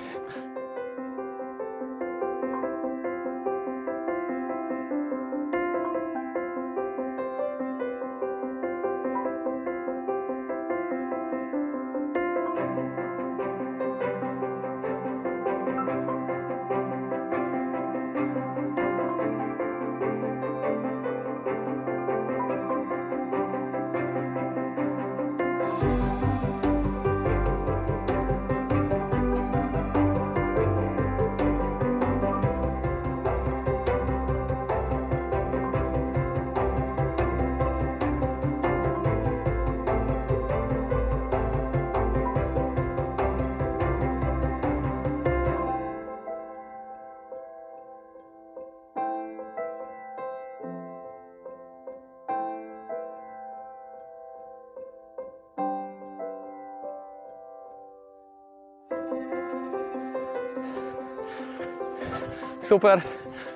Super, 62.73 63.03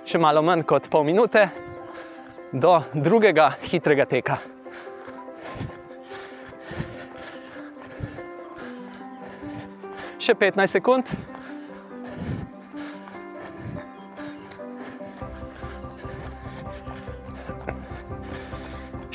še 0.05 0.19
malo 0.21 0.43
manj 0.45 0.61
kot 0.69 0.91
pol 0.93 1.07
minute 1.09 1.41
do 2.53 2.73
drugega 2.93 3.47
hitrega 3.65 4.05
teka. 4.11 4.35
Še 10.21 10.35
15 10.37 10.69
sekund. 10.69 11.09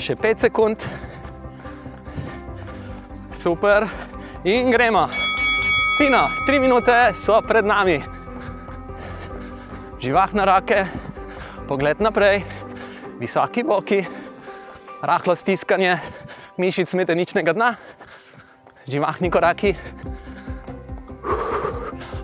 Še 0.02 0.16
5 0.18 0.42
sekund. 0.48 0.88
Super, 3.38 3.86
in 4.50 4.74
gremo. 4.74 5.06
Fino, 6.00 6.24
3 6.50 6.64
minute 6.66 6.98
so 7.22 7.38
pred 7.46 7.70
nami. 7.70 8.00
Živahne 10.02 10.46
roke, 10.50 10.88
pogled 11.70 12.02
naprej, 12.02 12.42
visoki 13.22 13.62
boki, 13.62 14.00
rahlo 15.06 15.36
stiskanje 15.38 15.94
mišic 16.58 16.90
medeničnega 16.98 17.54
dna, 17.54 17.68
živahni 18.90 19.30
koraki, 19.30 19.76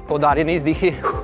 poudarjeni 0.09 0.57
izdihi. 0.57 1.16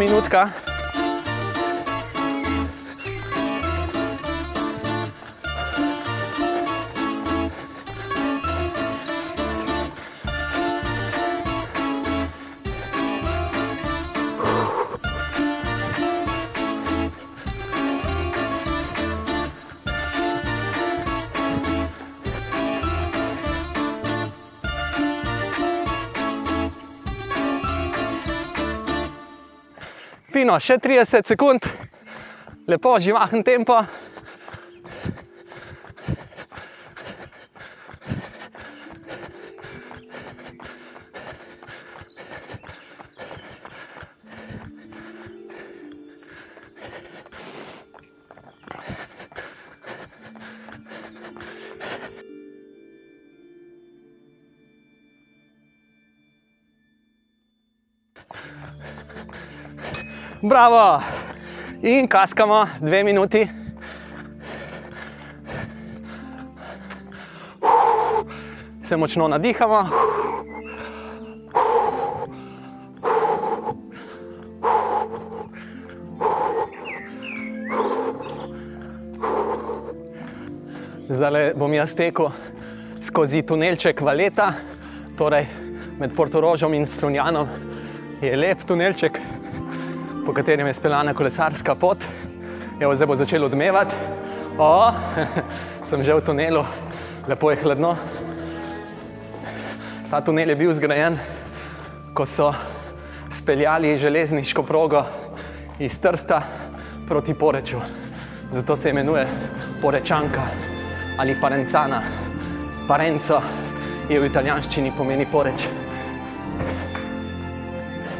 Minutka. 0.00 0.69
Še 30.58 30.80
30 30.82 31.28
sekund, 31.30 31.66
lepo 32.66 32.96
živahen 32.98 33.44
tempo. 33.46 33.76
Bravo! 60.60 61.00
In 61.82 62.08
kaskamo 62.08 62.66
dve 62.80 63.04
minuti. 63.04 63.48
Se 68.82 68.96
močno 68.96 69.28
nadihamo. 69.28 69.88
Zdaj 81.08 81.54
bom 81.56 81.74
jaz 81.74 81.94
tekel 81.94 82.28
skozi 83.00 83.42
tunelček 83.42 84.00
Valeta, 84.00 84.52
torej 85.18 85.46
med 85.98 86.12
Portorožom 86.16 86.74
in 86.74 86.86
Strunjanom. 86.86 87.48
Je 88.20 88.36
lep 88.36 88.68
tunelček, 88.68 89.20
po 90.30 90.34
katerem 90.34 90.66
je 90.66 90.74
speljana 90.74 91.14
kolesarska 91.14 91.74
pot. 91.74 92.04
Evo, 92.80 92.94
zdaj 92.94 93.06
bo 93.06 93.16
začelo 93.16 93.46
odmevati. 93.46 93.94
O, 94.58 94.92
sem 95.88 96.04
že 96.06 96.14
v 96.14 96.22
tunelu, 96.22 96.62
lepo 97.26 97.50
je 97.50 97.56
hladno. 97.64 97.96
Ta 100.10 100.20
tunel 100.22 100.54
je 100.54 100.56
bil 100.56 100.70
zgrajen, 100.78 101.18
ko 102.14 102.26
so 102.30 102.52
speljali 103.34 103.96
železniško 103.98 104.62
progo 104.62 105.02
iz 105.82 105.98
Trsta 105.98 106.42
proti 107.08 107.34
Poreču. 107.34 107.82
Zato 108.50 108.76
se 108.76 108.90
imenuje 108.90 109.26
Porečanka 109.82 110.46
ali 111.18 111.34
Parencana. 111.40 112.02
Parenco 112.86 113.42
je 114.08 114.20
v 114.20 114.30
italijanščini 114.30 114.94
pomeni 114.94 115.26
Poreč. 115.26 115.66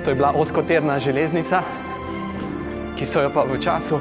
To 0.05 0.11
je 0.11 0.15
bila 0.15 0.33
oskoterna 0.35 0.99
železnica, 0.99 1.63
ki 3.01 3.07
so 3.09 3.23
jo 3.25 3.31
pa 3.33 3.49
v 3.49 3.57
času, 3.57 3.97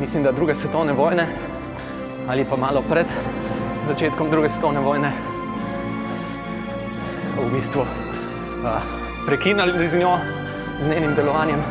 mislim, 0.00 0.22
da 0.26 0.32
druge 0.34 0.56
svetovne 0.58 0.92
vojne 0.92 1.26
ali 2.26 2.42
pa 2.44 2.56
malo 2.56 2.82
pred 2.82 3.06
začetkom 3.86 4.30
druge 4.30 4.48
svetovne 4.50 4.80
vojne, 4.82 5.12
v 7.38 7.46
bistvu 7.54 7.86
uh, 7.86 8.82
prekinili 9.26 9.86
z 9.86 10.02
njo, 10.02 10.18
z 10.82 10.88
njenim 10.90 11.14
delovanjem, 11.14 11.62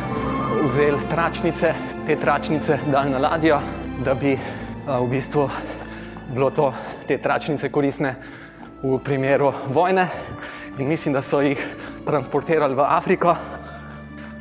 vzeli 0.64 1.04
tračnice, 1.12 1.74
te 2.06 2.16
tračnice 2.16 2.78
dali 2.88 3.12
na 3.12 3.18
ladjo, 3.18 3.60
da 4.00 4.14
bi 4.14 4.32
uh, 4.32 5.04
v 5.04 5.10
bistvu 5.12 5.50
bilo 6.32 6.48
to, 6.50 6.72
te 7.04 7.20
tračnice 7.20 7.68
koristne 7.68 8.16
v 8.80 8.96
primeru 9.04 9.52
vojne. 9.68 10.08
In 10.78 10.88
mislim, 10.88 11.12
da 11.12 11.20
so 11.20 11.44
jih 11.44 11.60
transportirali 12.08 12.74
v 12.74 12.88
Afriko 12.88 13.36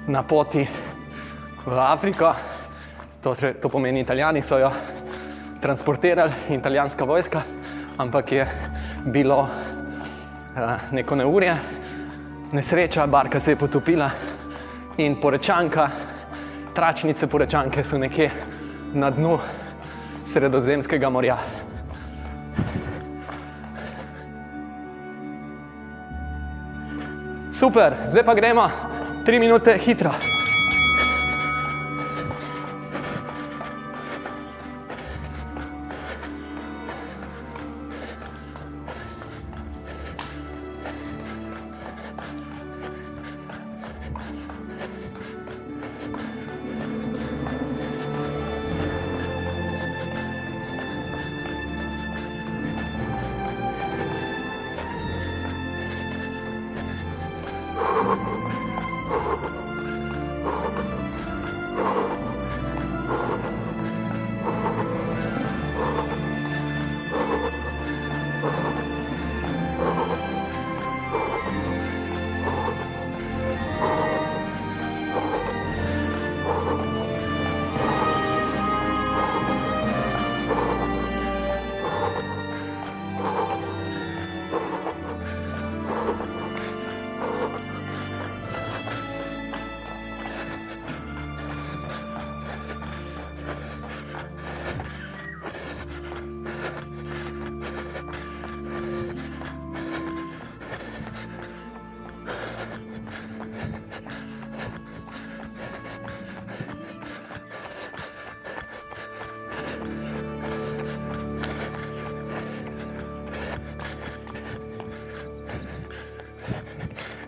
na 0.08 0.24
poti 0.24 0.68
v 1.66 1.80
Afriko, 1.80 2.34
to, 3.24 3.36
to 3.62 3.70
pomeni, 3.70 4.02
italijani 4.02 4.42
so 4.42 4.58
jo 4.58 4.72
transportirali 5.62 6.34
italijanska 6.50 7.06
vojska, 7.06 7.42
ampak 7.98 8.32
je 8.32 8.48
bilo 9.06 9.40
uh, 9.40 10.92
neko 10.92 11.16
neurje, 11.16 11.56
nesreča, 12.52 13.08
barka 13.08 13.40
se 13.40 13.52
je 13.52 13.56
potopila 13.56 14.10
in 14.98 15.16
porečanka, 15.22 15.90
tračnice 16.76 17.28
porečanke 17.28 17.84
so 17.84 17.98
nekje 17.98 18.32
na 18.94 19.10
dnu 19.10 19.40
sredozemskega 20.26 21.10
morja. 21.10 21.38
Super, 27.52 27.96
zdaj 28.08 28.26
pa 28.26 28.34
gremo 28.36 28.70
tri 29.26 29.40
minute 29.40 29.78
hitro. 29.78 30.12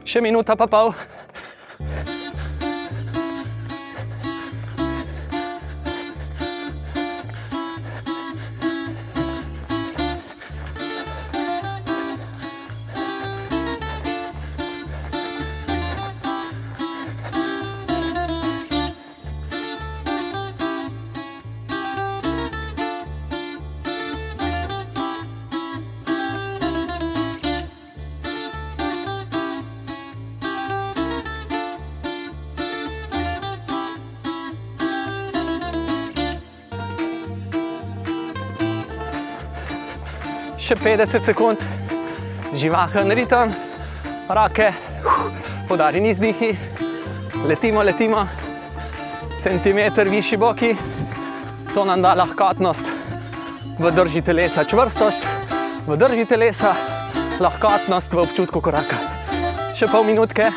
Še 0.08 0.22
minuta 0.24 0.56
Še 40.68 40.76
50 40.76 41.24
sekund, 41.24 41.62
živahen 42.60 43.14
ritem, 43.16 43.54
roke, 44.36 44.66
podarjeni 45.70 46.12
izdihi, 46.12 46.50
letimo, 47.48 47.86
letimo, 47.88 48.26
centimeter 49.40 50.12
višji 50.12 50.42
boki, 50.42 50.74
to 51.72 51.88
nam 51.88 52.04
da 52.04 52.18
lahkotnost 52.20 52.84
v 53.80 53.96
drži 53.96 54.26
telesa, 54.28 54.68
čvrstost 54.68 55.24
v 55.88 55.96
drži 56.04 56.28
telesa, 56.28 56.76
lahkotnost 57.40 58.12
v 58.12 58.26
občutku 58.28 58.60
koraka. 58.60 59.00
Še 59.80 59.88
pol 59.88 60.04
minutke. 60.04 60.52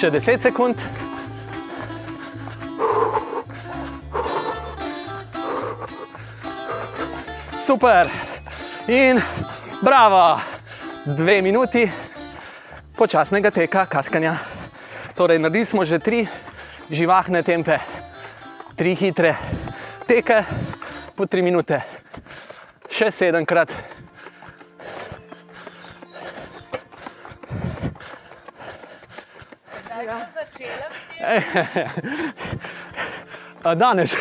Še 0.00 0.08
10 0.08 0.40
sekund. 0.40 0.78
Super. 7.60 8.08
In 8.88 9.20
bravo, 9.84 10.40
dve 11.04 11.42
minuti 11.44 11.84
počasnega 12.96 13.52
teka, 13.52 13.84
kaskanja. 13.84 14.38
Torej, 15.12 15.36
naredili 15.36 15.68
smo 15.68 15.84
že 15.84 16.00
tri 16.00 16.24
živahne 16.88 17.44
tempe, 17.44 17.76
tri 18.80 18.96
hitre 18.96 19.36
teke 20.08 20.40
po 21.12 21.28
tri 21.28 21.44
minute, 21.44 21.76
še 22.88 23.12
sedemkrat. 23.12 23.89
Adonis. 33.64 34.16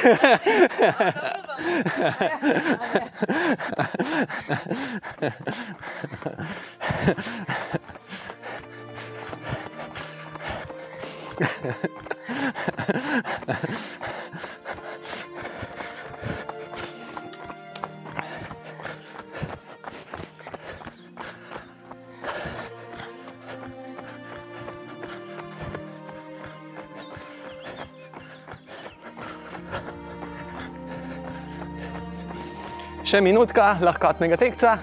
Še 33.10 33.24
minutka 33.26 33.72
lahkotnega 33.82 34.38
tekca, 34.38 34.76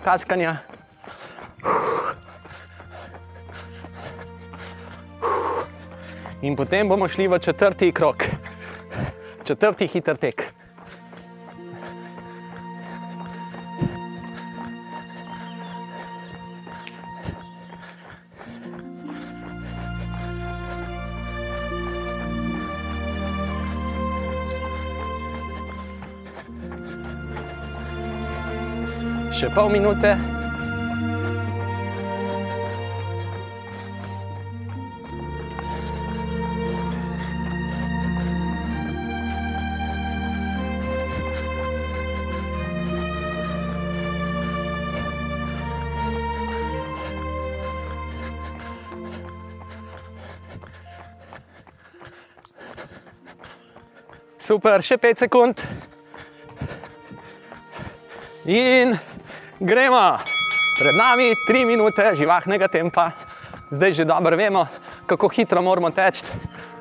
kaskanja. 0.00 0.54
In 6.48 6.56
potem 6.56 6.88
bomo 6.88 7.10
šli 7.12 7.26
v 7.28 7.36
četrti 7.44 7.90
krok, 7.92 8.24
četrti 9.44 9.84
hiter 9.84 10.16
tek. 10.16 10.47
două 29.58 29.70
minute. 29.70 30.18
Super, 54.38 54.80
še 54.82 54.96
5 54.96 55.18
sekund. 55.18 55.60
In 58.44 58.96
gremo. 59.60 60.18
Pred 60.78 60.94
nami 60.94 61.34
3 61.48 61.66
minute 61.66 62.14
živahnega 62.14 62.68
tempa. 62.68 63.10
Zdaj 63.70 63.92
že 63.92 64.04
dobro 64.04 64.36
vemo, 64.36 64.66
kako 65.06 65.28
hitro 65.28 65.62
moramo 65.62 65.90
teči, 65.90 66.24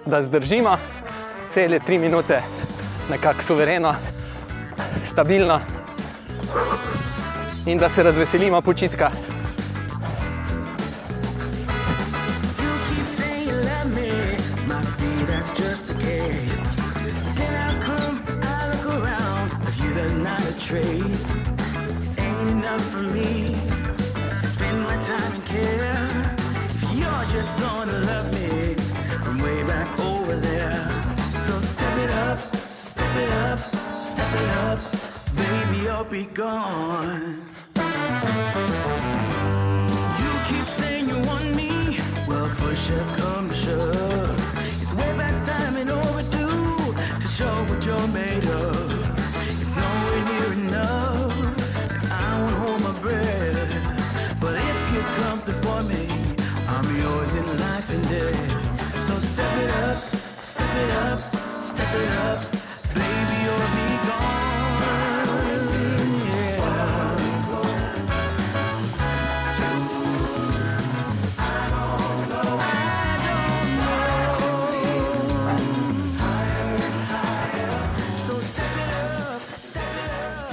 da 0.06 0.24
zdržimo 0.24 0.78
cele 1.50 1.80
3 1.80 2.00
minute, 2.00 2.42
nekako 3.10 3.42
suvereno, 3.42 3.96
stabilno 5.06 5.60
in 7.66 7.78
da 7.78 7.90
se 7.90 8.04
razveselimo 8.04 8.62
počitka. 8.62 9.12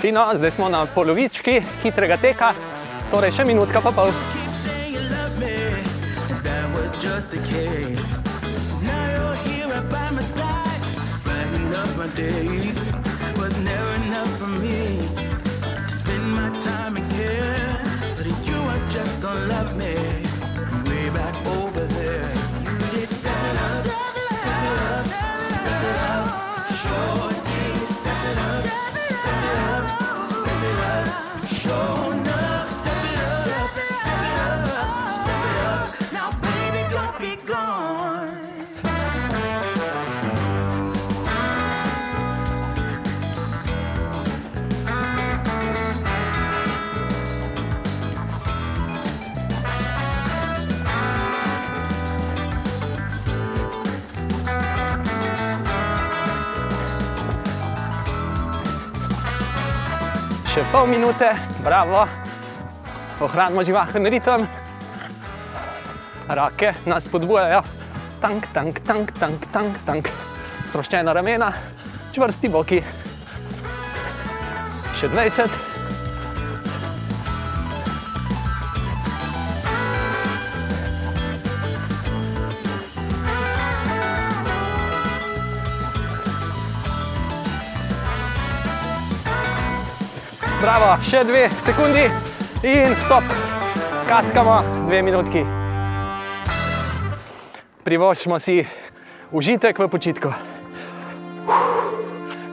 Fino, 0.05 0.27
zdaj 0.35 0.51
smo 0.51 0.69
na 0.69 0.87
polovički 0.87 1.63
hitrega 1.83 2.19
teka, 2.21 2.51
torej 3.09 3.33
še 3.39 3.47
minutka 3.49 3.81
pa 3.81 3.89
pol. 3.89 4.13
Keep 4.13 4.53
saying 4.53 4.93
you 4.93 5.05
love 5.09 5.41
me, 5.41 5.57
that 6.45 6.69
was 6.77 6.93
just 7.01 7.33
a 7.33 7.41
case. 7.41 8.24
Days. 12.15 12.74
Pol 60.75 60.87
minute, 60.91 61.37
bravo, 61.63 62.03
ohranimo 63.21 63.63
živahen 63.63 64.07
ritem. 64.11 64.47
Rake 66.29 66.75
nas 66.87 67.05
spodbujajo, 67.07 67.63
tank, 68.21 68.49
tank, 68.53 68.81
tank, 68.83 69.13
tank, 69.19 69.47
tank, 69.53 69.79
tank. 69.87 70.11
Sproščena 70.67 71.15
ramena, 71.15 71.53
čvrsti 72.11 72.51
boki. 72.51 72.81
Še 74.99 75.13
20. 75.15 75.74
Bravo, 90.65 90.95
še 91.05 91.19
dve 91.29 91.43
sekundi 91.61 92.03
in 92.65 92.95
stop. 93.03 93.27
Kaskamo 94.09 94.55
dve 94.87 95.03
minutki. 95.05 95.43
Privoščimo 97.85 98.39
si 98.41 98.55
užitek 99.37 99.83
v 99.85 99.89
počitku. 99.93 100.31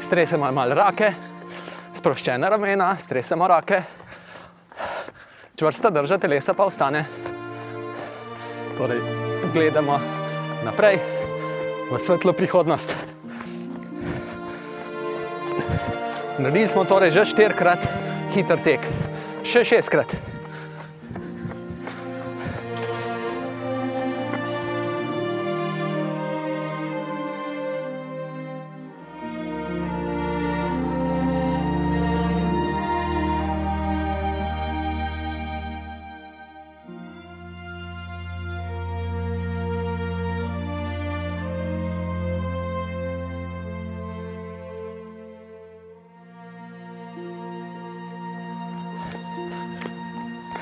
Stresemo 0.04 0.50
malo 0.52 0.76
rake, 0.76 1.14
sproščena 2.02 2.50
ramena, 2.52 2.90
stresemo 3.00 3.48
rake. 3.48 3.80
Čvrsta 5.56 5.94
drža 5.96 6.20
telesa 6.20 6.52
pa 6.52 6.68
ostane. 6.68 7.06
Torej, 8.76 9.00
gledamo 9.56 10.02
naprej 10.68 11.00
v 11.88 12.04
svetlo 12.04 12.36
prihodnost. 12.36 12.92
Naredili 16.42 16.68
smo 16.68 16.84
torej 16.90 17.14
že 17.14 17.26
štirikrat 17.30 17.86
hiter 18.34 18.58
tek, 18.66 18.86
še 19.46 19.62
šestkrat. 19.62 20.31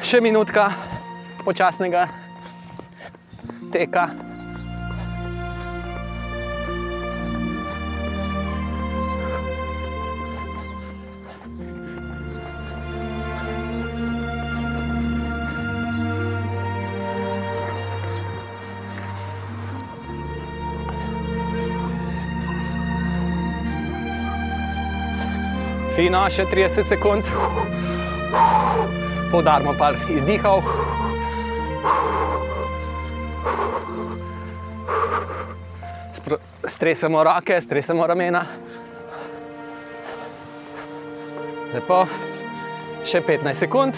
Še 0.10 0.18
minutka 0.26 0.64
počasnega 1.46 2.08
teka. 3.70 4.08
Fino, 25.94 26.26
še 26.34 26.50
30 26.50 26.90
sekund. 26.90 27.30
Poudarimo 29.32 29.74
par 29.78 29.96
izdihov. 30.10 30.64
Spro- 36.14 36.40
Stresemo 36.66 37.24
roke, 37.24 37.62
stresemo 37.62 38.08
ramena. 38.08 38.46
Lepo, 41.74 42.06
še 43.06 43.22
15 43.22 43.54
sekund. 43.54 43.94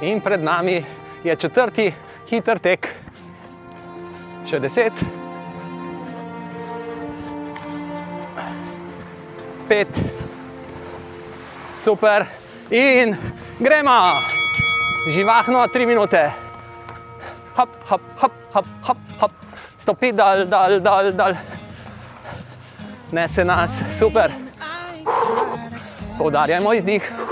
In 0.00 0.20
pred 0.20 0.42
nami 0.42 0.78
je 1.24 1.36
četrti 1.36 1.90
hiter 2.30 2.58
tek. 2.58 2.88
Še 4.46 4.60
10. 4.60 5.20
pet, 9.70 9.88
super 11.76 12.24
in 12.70 13.14
gremo. 13.60 14.02
Živahno, 15.14 15.68
tri 15.68 15.86
minute. 15.86 16.32
Hop, 17.56 17.68
hop, 17.88 18.00
hop, 18.20 18.32
hop, 18.52 18.66
hop, 18.82 18.98
hop. 19.20 19.32
stopi 19.78 20.12
dal, 20.12 20.46
dal, 20.46 20.80
dal, 20.80 21.12
dal. 21.12 21.36
Nese 23.12 23.44
nas, 23.44 23.70
super. 23.98 24.30
Poudarjamo 26.18 26.72
izdih. 26.72 27.29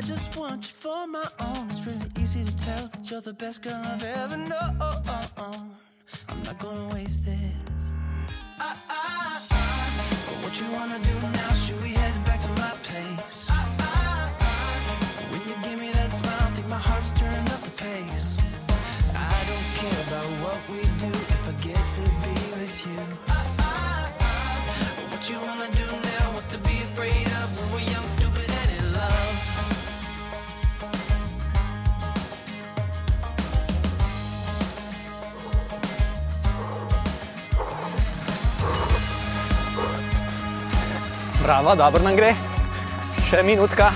I 0.00 0.02
just 0.02 0.34
want 0.34 0.64
you 0.64 0.72
for 0.78 1.06
my 1.06 1.28
own. 1.40 1.68
It's 1.68 1.86
really 1.86 2.08
easy 2.18 2.42
to 2.42 2.56
tell 2.56 2.86
that 2.86 3.10
you're 3.10 3.20
the 3.20 3.34
best 3.34 3.60
girl 3.60 3.82
I've 3.84 4.02
ever 4.02 4.38
known. 4.38 4.74
I'm 4.80 6.42
not 6.42 6.58
gonna 6.58 6.94
waste 6.94 7.26
this. 7.26 7.54
I, 8.58 8.74
I, 8.88 9.40
I, 9.50 9.62
what 10.42 10.58
you 10.58 10.66
wanna 10.72 10.98
do 11.00 11.14
now? 11.20 11.52
Should 11.52 11.82
we 11.82 11.90
head 11.90 12.19
Bravo, 41.50 41.74
dobro 41.74 41.98
nam 42.06 42.14
gre. 42.14 42.28
Še 43.26 43.42
minutka. 43.42 43.88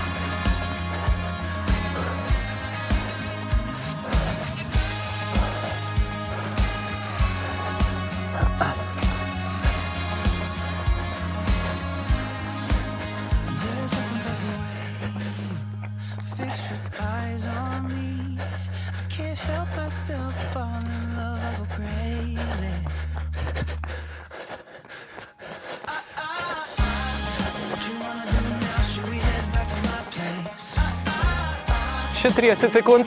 30 32.65 32.73
sekund. 32.73 33.05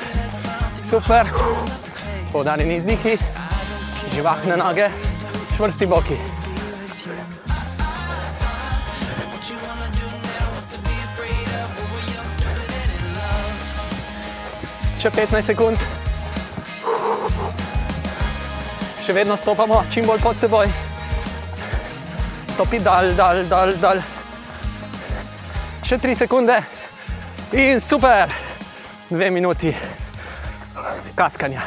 Super. 0.91 1.27
Poudarjeni 2.33 2.77
izdihi, 2.77 3.19
živahne 4.15 4.57
noge, 4.57 4.91
čvrsti 5.57 5.87
boki. 5.87 6.19
Še 15.03 15.11
15 15.11 15.43
sekund. 15.51 15.87
Še 19.07 19.15
vedno 19.17 19.37
stopamo 19.37 19.83
čim 19.91 20.07
bolj 20.07 20.23
pod 20.23 20.39
seboj. 20.39 20.71
Stopi 22.55 22.79
dal, 22.79 23.15
dal, 23.19 23.43
dal, 23.51 23.75
dal. 23.83 24.03
Še 25.83 25.99
3 25.99 26.21
sekunde. 26.27 26.61
In 27.55 27.81
super. 27.81 28.38
Dve 29.11 29.31
minuti 29.31 29.77
kaskanja. 31.15 31.63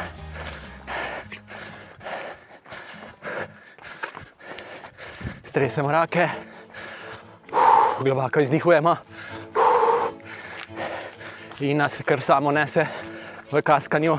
Stresemo 5.44 5.92
rake, 5.92 6.28
globoko 8.00 8.40
izdihujemo 8.40 8.96
in 11.60 11.76
nas 11.76 11.98
kar 12.06 12.20
samo 12.20 12.50
nese 12.50 12.86
v 13.50 13.62
kaskanju 13.62 14.18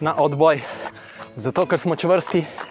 na 0.00 0.14
odboj. 0.14 0.60
Zato, 1.36 1.66
ker 1.66 1.78
smo 1.78 1.96
čvrsti. 1.96 2.65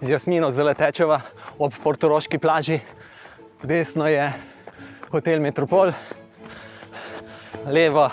Z 0.00 0.08
Jasmino 0.08 0.48
zdaj 0.50 0.74
tečeva 0.74 1.20
ob 1.58 1.74
portoroški 1.82 2.38
plaži, 2.38 2.80
desno 3.62 4.08
je 4.08 4.32
hotel 5.10 5.40
Metropol, 5.40 5.92
levo 7.66 8.08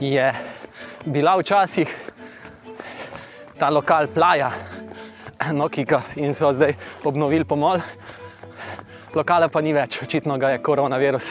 je 0.00 0.32
bila 1.04 1.36
včasih 1.36 1.92
ta 3.58 3.68
lokal 3.68 4.08
Plaja, 4.08 4.50
no, 5.52 5.68
ki 5.68 5.84
ga 5.84 6.00
in 6.16 6.34
so 6.34 6.52
zdaj 6.52 6.74
obnovili 7.04 7.44
pomol. 7.44 7.80
Lokala 9.16 9.48
pa 9.48 9.60
ni 9.60 9.72
več, 9.76 10.00
očitno 10.02 10.38
ga 10.40 10.54
je 10.54 10.64
koronavirus 10.64 11.28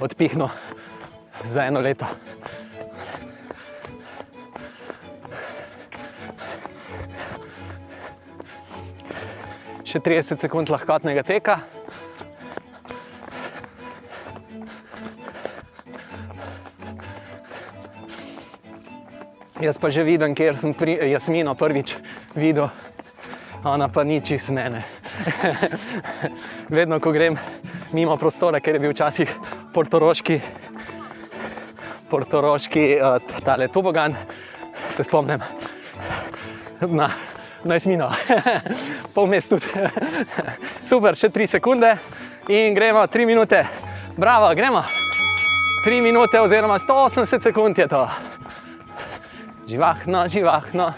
odpihnil 0.00 0.48
za 1.52 1.68
eno 1.68 1.80
leto. 1.80 2.08
Še 9.94 10.00
30 10.02 10.40
sekund 10.42 10.70
lahkotnega 10.74 11.22
teka. 11.22 11.54
Jaz 19.62 19.78
pa 19.78 19.92
že 19.94 20.02
vidim, 20.02 20.34
kjer 20.34 20.58
sem 20.58 20.74
pri 20.74 20.96
Jasmino 21.12 21.54
prvič 21.54 21.94
videl, 22.34 22.66
ona 23.62 23.86
pa 23.86 24.02
ni 24.02 24.18
čist 24.18 24.50
mene. 24.50 24.82
Vedno, 26.74 26.98
ko 26.98 27.12
grem 27.14 27.38
mimo 27.94 28.16
prostora, 28.18 28.58
ker 28.58 28.74
je 28.74 28.82
bil 28.82 28.96
včasih 28.96 29.30
portoroški, 29.76 30.40
portoroški 32.10 32.84
uh, 32.98 33.38
tale 33.46 33.70
tobogan, 33.70 34.18
se 34.98 35.06
spomnim 35.06 35.46
na 36.90 37.12
15 37.64 37.86
minut, 37.88 38.12
pol 39.14 39.26
mest 39.26 39.48
tudi. 39.48 39.64
Super, 40.90 41.16
še 41.16 41.30
3 41.32 41.56
sekunde 41.56 41.94
in 42.52 42.76
gremo 42.76 43.06
3 43.08 43.24
minute. 43.24 43.62
Bravo, 44.20 44.50
gremo. 44.54 44.84
3 45.84 46.02
minute 46.04 46.40
oziroma 46.40 46.76
180 46.78 47.40
sekund 47.48 47.78
je 47.78 47.88
to. 47.88 48.04
Živahno, 49.64 50.28
živahno. 50.28 50.92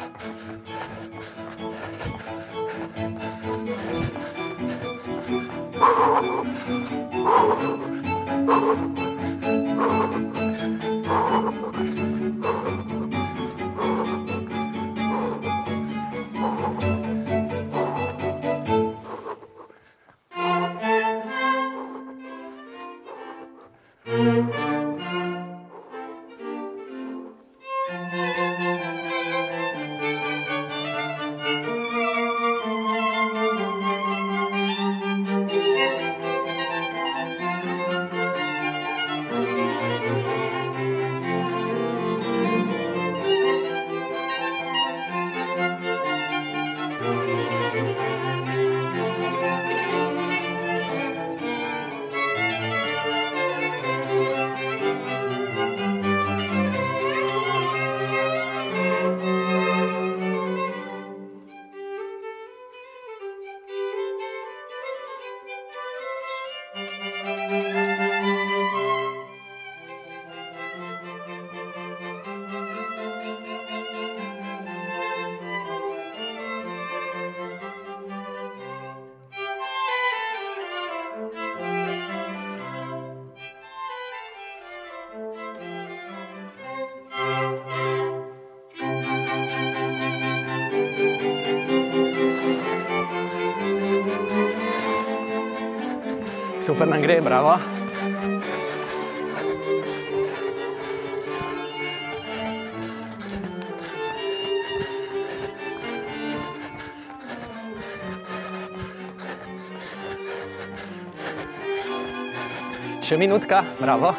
Super 96.76 96.88
nam 96.92 97.00
gre, 97.00 97.14
bravo. 97.24 97.54
Še 113.00 113.16
minutka, 113.16 113.64
bravo. 113.80 114.12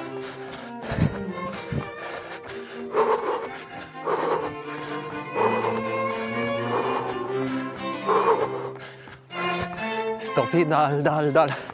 Stopi, 10.25 10.65
dal, 10.65 11.03
dal, 11.05 11.29
dal. 11.29 11.66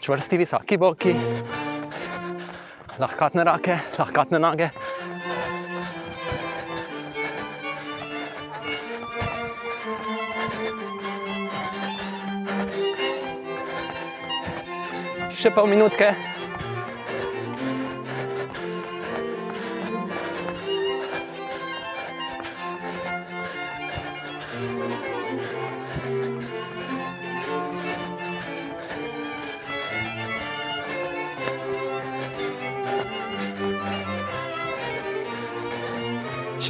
Čvrsti, 0.00 0.38
visoki 0.38 0.78
boki, 0.78 1.12
lahkatne 2.98 3.44
rake, 3.44 3.76
lahkatne 3.98 4.40
noge. 4.40 4.70
Še 15.36 15.52
pol 15.52 15.68
minutke. 15.68 16.29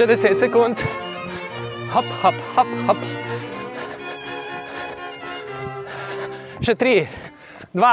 Še 0.01 0.07
10 0.09 0.39
sekund. 0.41 0.81
Hop, 1.93 2.07
hop, 2.23 2.37
hop, 2.57 2.69
hop. 2.89 3.03
Še 6.65 6.73
3, 6.73 7.03
2, 7.77 7.91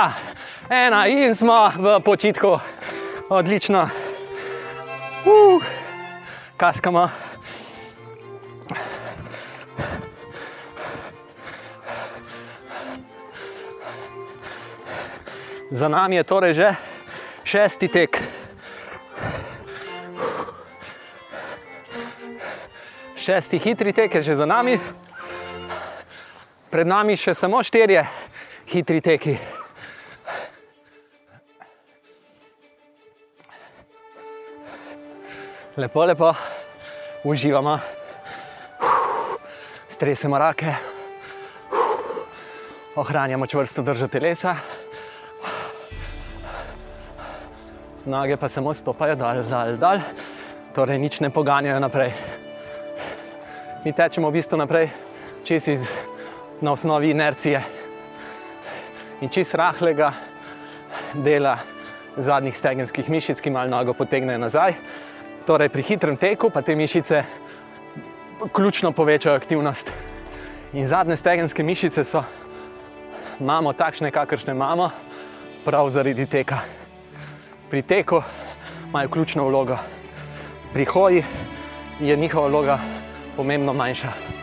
1 0.71 0.95
in 1.11 1.35
smo 1.35 1.57
v 1.75 1.97
počitku. 2.07 2.53
Odlično. 3.27 3.81
Uh, 5.27 5.67
kaskamo. 6.55 7.09
Za 15.75 15.91
nami 15.91 16.23
je 16.23 16.23
torej 16.23 16.55
že 16.55 16.71
šesti 17.43 17.91
tek. 17.91 18.26
Šesti 23.27 23.57
hitri 23.59 23.91
tek 23.91 24.13
je 24.15 24.21
že 24.21 24.35
za 24.39 24.45
nami, 24.47 24.77
pred 26.71 26.87
nami 26.87 27.17
še 27.19 27.33
samo 27.35 27.59
štirje 27.59 28.05
hitri 28.71 29.01
teki. 29.03 29.33
Lepo, 35.75 36.05
lepo, 36.07 36.31
uživamo, 37.27 37.75
stresemo 39.91 40.39
rake, 40.39 40.71
ohranjamo 42.95 43.43
čvrsto 43.43 43.83
držo 43.83 44.07
telesa, 44.07 44.55
noge 48.07 48.39
pa 48.39 48.47
samo 48.47 48.71
stopajo 48.71 49.19
dal, 49.19 49.43
dal, 49.43 49.75
dal, 49.75 49.99
torej 50.71 50.95
nič 50.95 51.19
ne 51.19 51.27
poganjajo 51.27 51.83
naprej 51.83 52.36
mi 53.87 53.95
tečemo 53.95 54.27
v 54.27 54.35
bistvu 54.35 54.57
naprej, 54.59 54.89
čist 55.47 55.67
iz, 55.71 55.83
na 56.59 56.73
osnovi 56.75 57.07
inercije 57.15 57.61
in 59.23 59.31
čist 59.31 59.55
rahlega 59.55 60.11
dela 61.13 61.53
zadnjih 62.19 62.51
stegenskih 62.51 63.07
mišic, 63.07 63.39
ki 63.39 63.47
malo 63.47 63.71
nogo 63.71 63.95
potegnejo 63.95 64.43
nazaj. 64.43 64.75
Torej, 65.47 65.71
pri 65.71 65.87
hitrem 65.87 66.19
teku 66.19 66.51
pa 66.51 66.65
te 66.67 66.75
mišice 66.75 67.23
ključno 68.51 68.91
povečajo 68.91 69.39
aktivnost. 69.39 69.87
In 70.75 70.87
zadnje 70.87 71.15
stegenske 71.15 71.63
mišice 71.63 72.03
so, 72.03 72.25
imamo 73.39 73.71
takšne, 73.71 74.11
kakršne 74.11 74.51
imamo, 74.51 74.91
prav 75.63 75.95
zaradi 75.95 76.27
teka. 76.27 76.59
Pri 77.71 77.87
teku 77.87 78.19
imajo 78.89 79.15
ključno 79.15 79.47
vlogo, 79.47 79.79
pri 80.73 80.85
hoji 80.85 81.23
je 82.03 82.15
njihova 82.15 82.47
vloga 82.47 82.79
pomembno 83.37 83.73
manjša. 83.73 84.36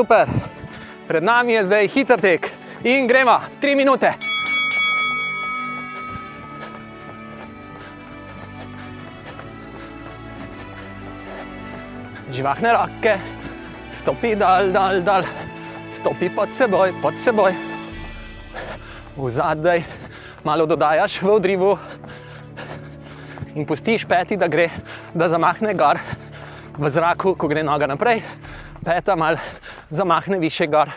Super. 0.00 0.24
Pred 1.04 1.20
nami 1.20 1.52
je 1.52 1.64
zdaj 1.68 1.88
hiter 1.92 2.20
tek 2.24 2.46
in 2.88 3.04
gremo, 3.04 3.34
tri 3.60 3.74
minute. 3.76 4.14
Živahne 12.32 12.72
roke, 12.72 13.12
stopi 13.92 14.32
dal, 14.40 14.72
dal, 14.72 15.04
dal, 15.04 15.28
stopi 15.92 16.32
pod 16.32 16.48
seboj, 16.56 16.96
pod 17.04 17.20
seboj. 17.20 17.52
V 19.20 19.28
zadaj, 19.28 19.84
malo 20.48 20.64
dodajaš 20.64 21.20
v 21.20 21.28
odrivu 21.28 21.76
in 23.52 23.68
pustiš 23.68 24.08
peti, 24.08 24.40
da 24.40 24.48
gre, 24.48 24.70
da 25.12 25.28
zamahne 25.28 25.76
gor 25.76 26.00
v 26.80 26.88
zraku, 26.88 27.36
ko 27.36 27.52
gre 27.52 27.60
noga 27.60 27.84
naprej, 27.84 28.24
peta 28.80 29.12
mal 29.12 29.36
zamahne 29.90 30.38
više 30.38 30.66
gor. 30.66 30.90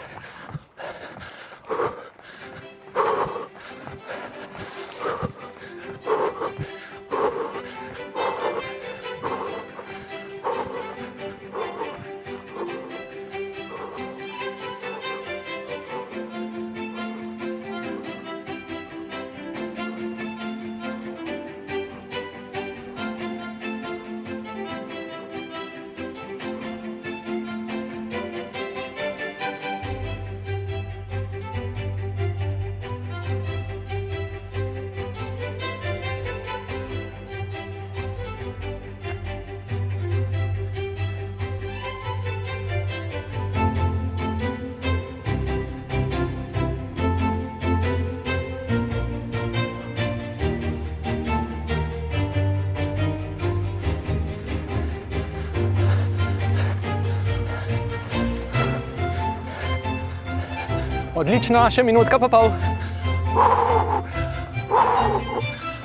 Odlično, 61.24 61.62
še 61.72 61.86
minutka 61.88 62.18
pa 62.20 62.28
pol. 62.28 62.50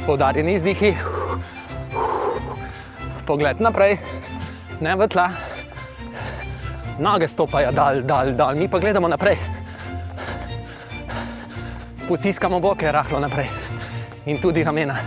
Poudarjeni 0.03 0.57
izdihi. 0.59 0.91
Pogled 3.29 3.63
naprej, 3.63 3.95
ne 4.83 4.97
v 4.99 5.07
tla. 5.07 5.29
Noge 6.99 7.31
stopajo 7.31 7.71
dal, 7.71 8.03
dal, 8.03 8.33
dal, 8.35 8.59
mi 8.59 8.67
pa 8.67 8.83
gledamo 8.83 9.07
naprej. 9.07 9.39
Potiskamo 12.09 12.59
boke 12.59 12.91
rahlo 12.91 13.23
naprej 13.23 13.47
in 14.27 14.43
tudi 14.43 14.67
ramena. 14.67 14.99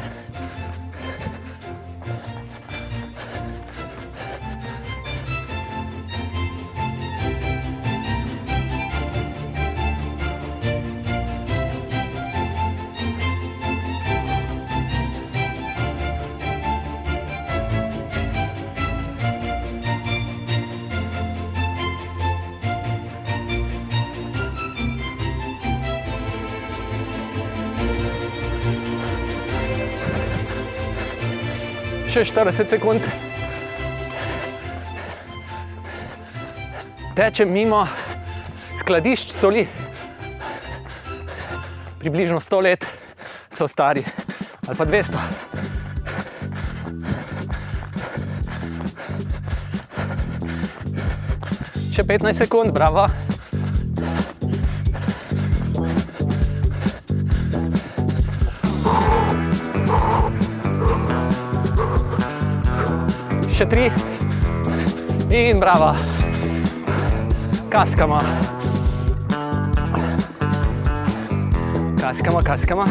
Še 32.21 32.27
40 32.37 32.69
sekund. 32.69 33.05
Tečem 37.17 37.49
mimo 37.49 37.79
skladišč 38.77 39.33
soli. 39.33 39.63
Približno 41.97 42.37
100 42.37 42.59
let 42.61 42.85
so 43.49 43.65
stari, 43.65 44.05
ali 44.69 44.77
pa 44.77 44.85
200. 44.85 45.17
Še 51.89 52.05
15 52.05 52.45
sekund, 52.45 52.69
bravo. 52.69 53.09
Še 63.61 63.67
tri 63.69 63.83
in 65.37 65.59
bravo. 65.61 65.91
Kaskamo. 67.69 68.17
Kaskamo, 72.01 72.41
kaskamo. 72.41 72.85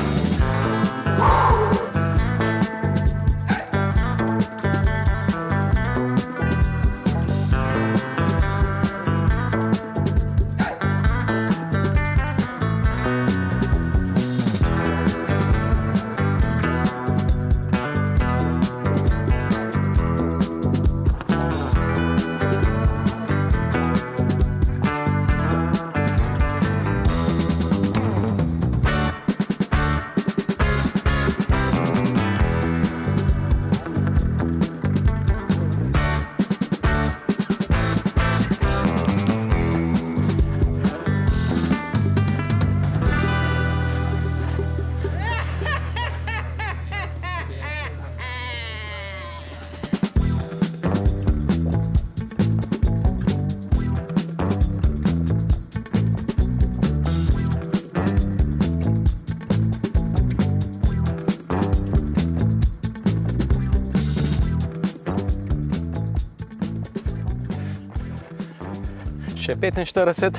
Še 69.50 69.56
45 69.58 70.38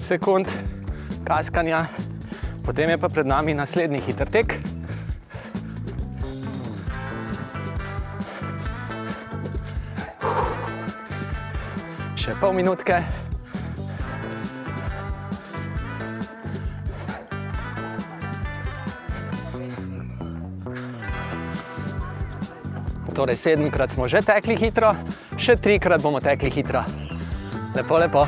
sekund 0.00 0.48
kaskanja, 1.28 1.84
potem 2.64 2.88
je 2.88 2.96
pa 2.96 3.08
pred 3.12 3.28
nami 3.28 3.52
naslednji 3.52 4.00
hiter 4.00 4.30
tek. 4.32 4.56
Še 12.16 12.32
pol 12.40 12.56
minutke. 12.56 13.04
Torej, 23.16 23.36
sedemkrat 23.40 23.96
smo 23.96 24.04
že 24.12 24.20
tekli 24.20 24.60
hitro, 24.60 24.92
še 25.40 25.56
trikrat 25.56 26.04
bomo 26.04 26.20
tekli 26.20 26.52
hitro. 26.52 27.05
Lepo, 27.76 27.98
lepo. 27.98 28.26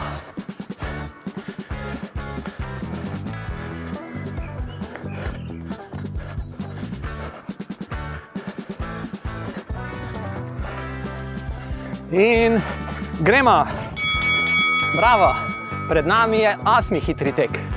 In 12.11 12.61
gremo. 13.23 13.65
Bravo, 14.95 15.35
pred 15.89 16.07
nami 16.07 16.41
je 16.41 16.57
osmi 16.65 17.01
hitri 17.01 17.33
tek. 17.33 17.68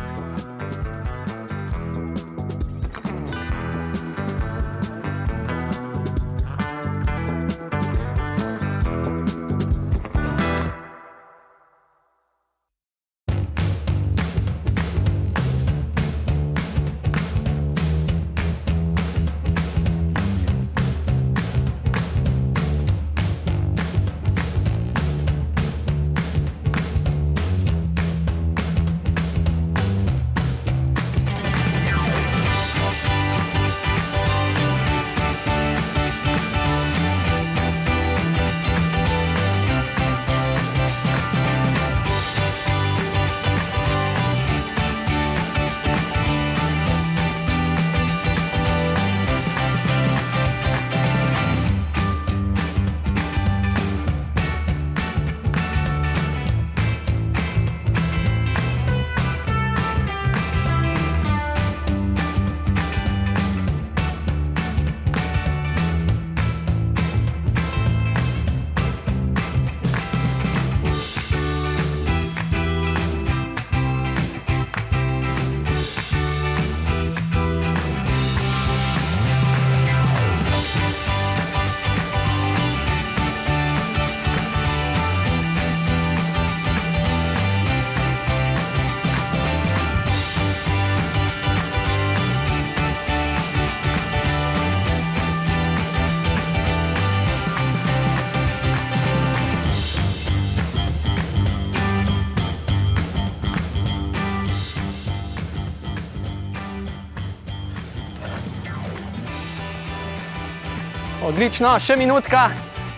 Odlično, 111.32 111.69
še 111.79 111.95
minutka 111.95 112.49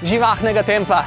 živahnega 0.01 0.63
tempa. 0.65 1.03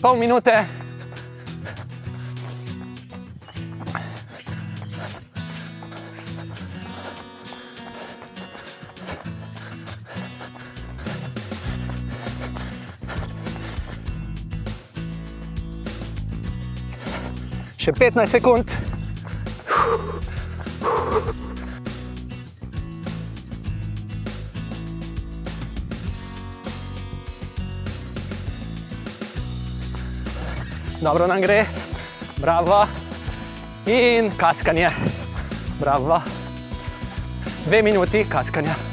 Pol 0.00 0.16
minute. 0.16 0.54
Še 17.80 17.92
15 17.96 18.28
sekund. 18.28 18.89
Dobro 31.10 31.26
nam 31.26 31.40
gre, 31.40 31.64
bravo. 32.36 32.86
In 33.86 34.30
kaskanje, 34.36 34.86
bravo. 35.80 36.20
Dve 37.66 37.82
minuti 37.82 38.24
kaskanja. 38.30 38.89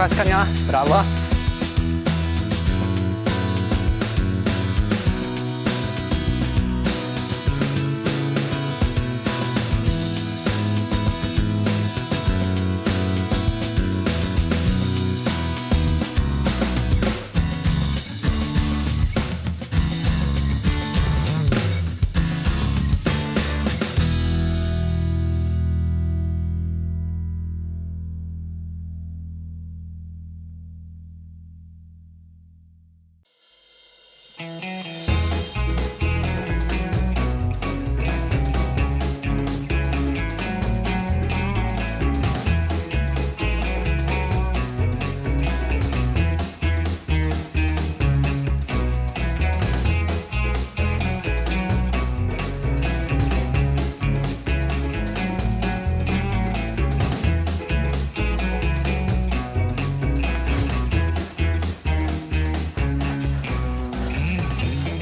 Še 0.00 0.06
minuta 0.06 0.16
kaskanja, 0.16 0.46
bravo. 0.66 1.19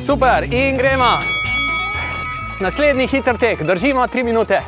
Super, 0.09 0.45
in 0.45 0.77
gremo. 0.77 1.19
Naslednji 2.61 3.07
hiter 3.07 3.37
tek, 3.39 3.61
držimo 3.63 4.07
3 4.07 4.23
minute. 4.25 4.63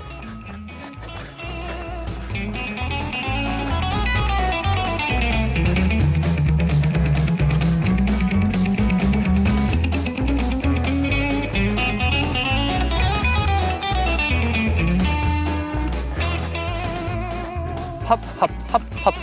Hop, 18.08 18.20
hop, 18.40 18.50
hop, 18.72 18.82
hop. 19.04 19.14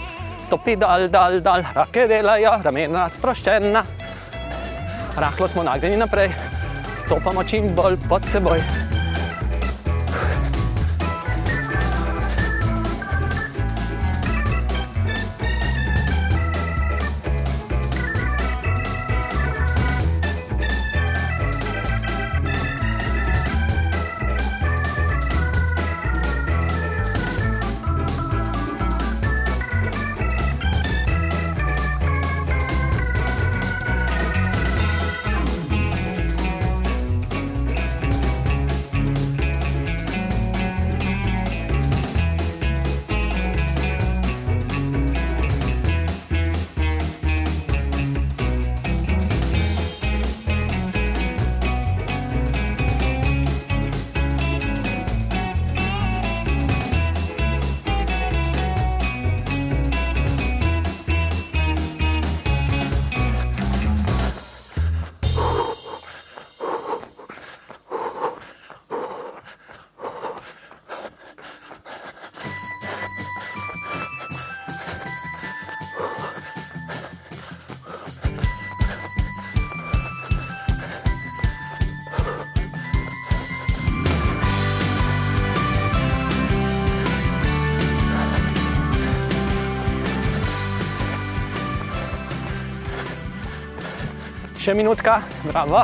Stopi 0.45 0.75
dal, 0.75 1.09
dal, 1.09 1.41
dal, 1.41 1.61
rake 1.75 2.07
delajo, 2.09 2.57
ramena 2.63 3.05
sproščena. 3.09 3.85
Rahlo 5.17 5.47
smo 5.47 5.63
nagnjeni 5.63 5.97
naprej, 5.97 6.29
stopamo 7.05 7.43
čim 7.43 7.75
bolj 7.75 7.97
pod 8.09 8.21
seboj. 8.31 8.61
Še 94.67 94.73
minutka, 94.75 95.21
bravo. 95.47 95.79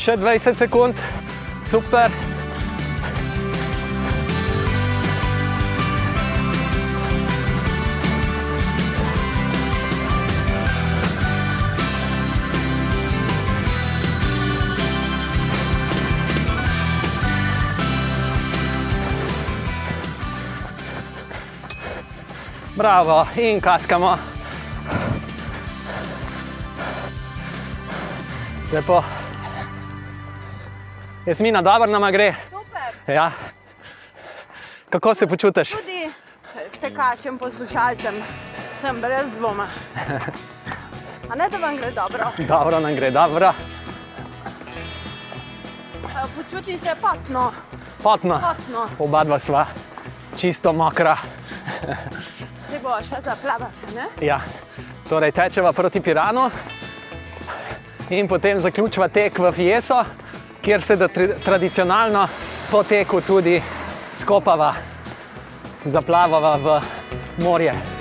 Še 0.00 0.14
20 0.16 0.56
sekund, 0.56 0.96
super. 1.68 2.08
Bravo, 22.74 23.26
in 23.36 23.60
kaskamo. 23.60 24.16
Lepo. 28.72 29.19
Jasmina, 31.26 31.62
dobro 31.62 31.90
nam 31.90 32.12
gre. 32.12 32.34
Super. 32.50 33.14
Ja. 33.14 33.32
Kako 34.90 35.14
se 35.14 35.26
počutiš? 35.26 35.70
Tudi 35.70 36.10
tekačem, 36.80 37.38
poslušalcem 37.38 38.14
sem 38.80 39.00
brez 39.00 39.26
dvoma. 39.38 39.66
A 41.30 41.34
ne, 41.34 41.48
da 41.50 41.56
vam 41.58 41.76
gre 41.76 41.90
dobro. 41.90 42.30
Dobro 42.48 42.80
nam 42.80 42.94
gre, 42.94 43.10
dobro. 43.10 43.52
Počuti 46.36 46.78
se 46.78 46.94
patno, 47.00 47.52
Potno. 48.02 48.40
patno. 48.40 48.88
Oba 48.98 49.24
dva 49.24 49.38
sva 49.38 49.66
čisto 50.38 50.72
mokra. 50.72 51.16
Se 52.70 52.78
bo 52.82 52.96
še 53.02 53.20
zaplavati, 53.24 53.94
ne? 53.94 54.08
Ja. 54.26 54.40
Torej, 55.08 55.32
tečeva 55.32 55.72
proti 55.72 56.00
Piranu 56.00 56.50
in 58.10 58.28
potem 58.28 58.58
zaključiva 58.60 59.08
tek 59.08 59.38
v 59.38 59.52
Fieso, 59.52 60.02
kjer 60.70 60.82
se 60.82 60.96
tri- 61.08 61.34
tradicionalno 61.44 62.28
po 62.70 62.82
teku 62.82 63.20
tudi 63.20 63.62
skopava, 64.14 64.74
zaplavava 65.84 66.56
v 66.56 66.80
morje. 67.42 67.99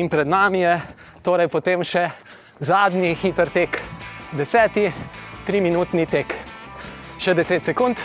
In 0.00 0.08
pred 0.08 0.24
nami 0.24 0.64
je 0.64 0.74
torej 1.20 1.50
potem 1.52 1.84
še 1.84 2.06
zadnji 2.56 3.12
hiter 3.20 3.50
tek, 3.52 3.76
deseti, 4.32 4.86
triminutni 5.44 6.06
tek. 6.08 6.32
Še 7.20 7.34
10 7.36 7.68
sekund. 7.68 8.00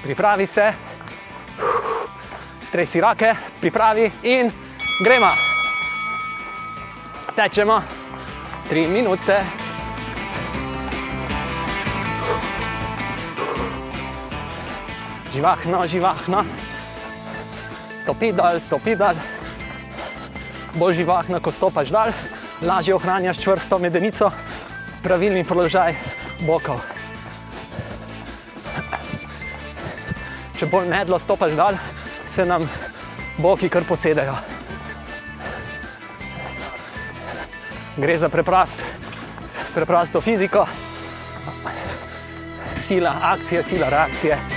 Pripravi 0.00 0.46
se, 0.48 0.70
stresi 2.64 3.02
roke, 3.04 3.34
pripravi 3.60 4.08
in 4.32 4.48
gremo. 5.04 5.28
tečemo. 7.36 7.82
Tri 8.68 8.88
minute. 8.88 9.44
Živahno, 15.32 15.86
živahno. 15.86 16.65
Stopi 18.06 18.28
dol, 18.30 18.60
stopi 18.62 18.92
dol. 18.94 19.16
Bolj 20.78 21.00
živahno, 21.00 21.40
ko 21.42 21.50
stopaš 21.50 21.88
dol, 21.90 22.12
lažje 22.62 22.94
ohranjaš 22.94 23.40
čvrsto 23.42 23.80
medenico, 23.82 24.28
pravilni 25.02 25.42
položaj 25.42 25.96
bokov. 26.46 26.78
Če 30.54 30.70
bolj 30.70 30.86
medlo 30.86 31.18
stopaš 31.18 31.58
dol, 31.58 31.80
se 32.30 32.46
nam 32.46 32.70
boki 33.42 33.66
kar 33.66 33.82
posedajo. 33.82 34.38
Gre 37.96 38.20
za 38.22 38.30
preprost, 38.30 38.86
preprosto 39.74 40.22
fiziko, 40.22 40.62
sila 42.86 43.18
akcije, 43.34 43.66
sila 43.66 43.90
reakcije. 43.90 44.55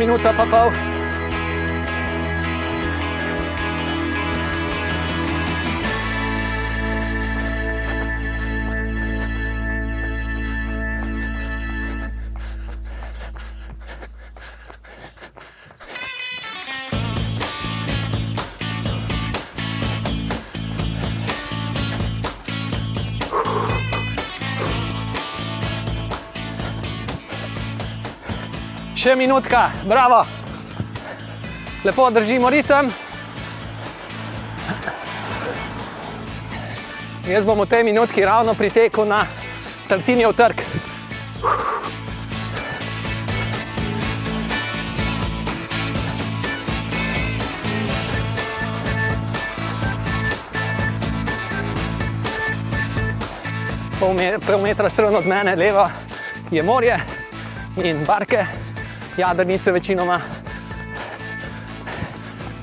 Minuta 0.00 0.32
pa 0.32 0.89
Še 29.00 29.14
minutka, 29.16 29.70
bravo. 29.88 30.26
Lepo 31.84 32.10
držimo 32.10 32.50
ritem. 32.52 32.90
Jaz 37.24 37.48
bom 37.48 37.64
v 37.64 37.66
tej 37.70 37.86
minutki 37.88 38.20
ravno 38.28 38.52
pritekel 38.52 39.08
na 39.08 39.24
Tartinijev 39.88 40.36
trg. 40.36 40.60
Pol, 53.96 54.12
me, 54.12 54.32
pol 54.44 54.60
metra 54.60 54.92
stran 54.92 55.16
od 55.16 55.24
mene, 55.24 55.56
leva 55.56 55.88
je 56.52 56.60
morje 56.60 57.00
in 57.80 58.04
barke 58.04 58.59
jadrnice 59.20 59.72
večinoma. 59.72 60.20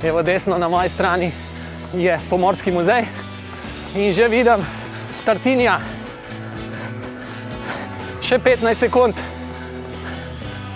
Evo 0.04 0.22
desno 0.22 0.58
na 0.58 0.70
moji 0.70 0.90
strani 0.90 1.32
je 1.94 2.20
pomorski 2.30 2.72
muzej 2.72 3.06
in 3.96 4.14
že 4.14 4.28
vidim 4.28 4.66
Tartinija. 5.26 5.80
Še 8.22 8.40
15 8.40 8.74
sekund 8.74 9.16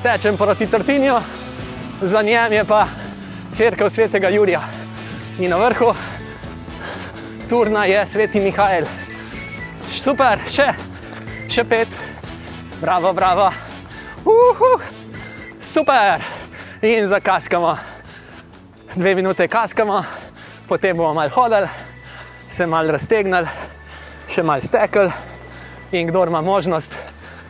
tečem 0.04 0.38
proti 0.38 0.68
Tartiniju, 0.68 1.20
za 2.02 2.22
njem 2.22 2.54
je 2.54 2.64
pa 2.64 2.88
crkva 3.58 3.90
svetega 3.90 4.30
Jurija. 4.30 4.62
In 5.40 5.50
na 5.50 5.58
vrhu 5.58 5.94
turna 7.50 7.86
je 7.86 8.06
sveti 8.08 8.40
Mihajl. 8.40 8.86
Super, 9.90 10.40
še, 10.48 10.72
še 11.50 11.64
pet, 11.64 11.88
bravo, 12.82 13.14
bravo. 13.14 13.52
Uhu. 14.26 15.01
Super! 15.72 16.22
In 16.82 17.08
zakaskamo. 17.08 17.78
Dve 18.96 19.16
minute 19.16 19.48
kaskamo, 19.48 20.04
potem 20.68 20.98
bomo 20.98 21.14
malo 21.14 21.30
hodili, 21.30 21.68
se 22.50 22.66
malo 22.68 22.92
raztegnili, 22.92 23.48
še 24.28 24.44
malo 24.44 24.62
stekli. 24.62 25.08
In 25.92 26.10
kdo 26.10 26.26
ima 26.28 26.42
možnost 26.42 26.92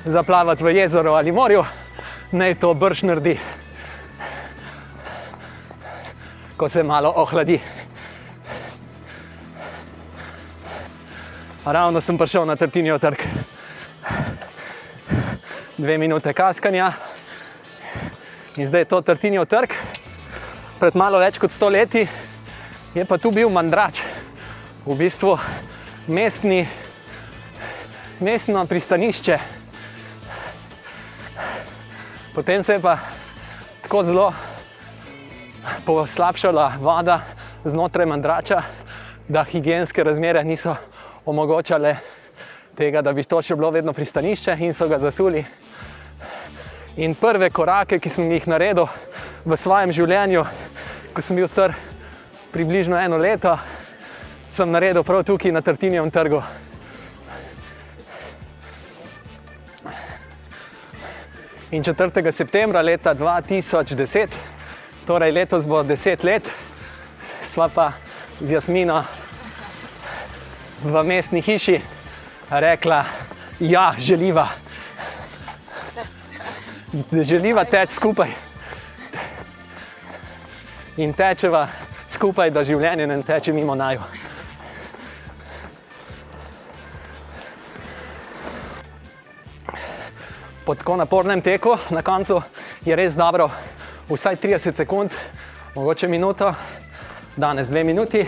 zaplavati 0.05 0.63
v 0.63 0.75
jezero 0.75 1.15
ali 1.17 1.31
morju, 1.31 1.63
naj 2.31 2.59
to 2.61 2.73
brž 2.73 3.01
naredi, 3.09 3.39
ko 6.57 6.69
se 6.69 6.83
malo 6.83 7.09
ohladi. 7.15 7.57
Ravno 11.65 12.01
sem 12.01 12.17
prišel 12.17 12.45
na 12.45 12.55
Tartinijo 12.55 12.99
trg. 12.99 13.25
Dve 15.77 15.97
minute 15.97 16.33
kaskanja. 16.33 17.10
In 18.57 18.67
zdaj 18.67 18.81
je 18.81 18.85
to 18.85 19.01
Tartinijev 19.01 19.45
trg, 19.47 19.71
pred 20.79 20.95
malo 20.99 21.21
več 21.23 21.37
kot 21.39 21.53
sto 21.55 21.69
leti 21.71 22.01
je 22.91 23.05
pa 23.07 23.15
tu 23.15 23.31
bil 23.31 23.47
mandrač, 23.47 24.01
v 24.83 24.95
bistvu 24.99 25.37
mestni, 26.11 26.65
mestno 28.19 28.65
pristanišče. 28.67 29.37
Potem 32.35 32.63
se 32.63 32.75
je 32.75 32.83
pa 32.83 32.97
tako 33.87 34.03
zelo 34.03 34.27
poslabšala 35.87 36.73
voda 36.83 37.21
znotraj 37.63 38.05
mandrača, 38.05 38.61
da 39.31 39.47
higijenske 39.47 40.03
razmere 40.03 40.43
niso 40.43 40.75
omogočale 41.25 41.95
tega, 42.75 42.99
da 42.99 43.13
bi 43.15 43.23
to 43.23 43.39
še 43.39 43.55
bilo 43.55 43.71
vedno 43.71 43.95
pristanišče 43.95 44.59
in 44.59 44.75
so 44.75 44.91
ga 44.91 44.99
zasuli. 44.99 45.45
In 46.97 47.15
prve 47.15 47.49
korake, 47.49 47.99
ki 48.03 48.09
sem 48.11 48.27
jih 48.27 48.43
naredil 48.51 48.89
v 49.47 49.55
svojem 49.55 49.93
življenju, 49.95 50.41
ko 51.15 51.21
sem 51.23 51.37
bil 51.39 51.47
star 51.47 51.71
približno 52.51 52.97
eno 52.99 53.15
leto, 53.15 53.53
sem 54.51 54.67
naredil 54.67 55.05
prav 55.07 55.23
tukaj 55.23 55.53
na 55.55 55.61
Tartinjem 55.63 56.11
trgu. 56.11 56.41
In 61.71 61.87
4. 61.87 62.31
septembra 62.35 62.81
leta 62.83 63.13
2010, 63.15 64.35
torej 65.07 65.31
letos 65.31 65.63
bo 65.63 65.79
10 65.87 66.25
let, 66.27 66.49
sva 67.53 67.69
pa 67.71 67.93
z 68.41 68.57
Jasmino 68.57 69.05
v 70.83 71.05
mestni 71.07 71.39
hiši 71.39 71.79
rekla, 72.51 73.05
ja, 73.63 73.93
želiva. 73.95 74.49
Želiva 76.91 77.63
teči 77.63 77.93
skupaj. 77.93 78.29
In 80.97 81.13
tečeva 81.13 81.67
skupaj, 82.07 82.51
da 82.51 82.65
življenje 82.67 83.07
ne 83.07 83.21
teče 83.23 83.53
mimo 83.55 83.75
naju. 83.75 84.03
Po 90.65 90.75
tako 90.75 90.99
napornem 90.99 91.41
teku 91.41 91.77
na 91.95 92.03
koncu 92.03 92.41
je 92.85 92.95
res 92.95 93.15
dobro, 93.15 93.47
vsaj 94.09 94.35
30 94.43 94.83
sekund, 94.83 95.15
mogoče 95.75 96.07
minuto, 96.07 96.53
danes 97.37 97.71
dve 97.71 97.83
minuti, 97.87 98.27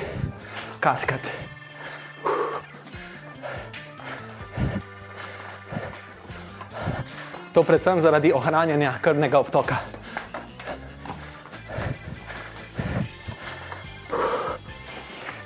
kaskati. 0.79 1.42
To 7.53 7.61
predvsem 7.63 8.01
zaradi 8.01 8.31
ohranjanja 8.33 8.95
krvnega 9.01 9.37
obtoka. 9.37 9.75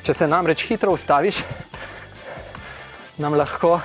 Če 0.08 0.14
se 0.16 0.28
namreč 0.28 0.64
hitro 0.70 0.94
ustaviš, 0.96 1.42
nam 3.20 3.36
lahko 3.36 3.82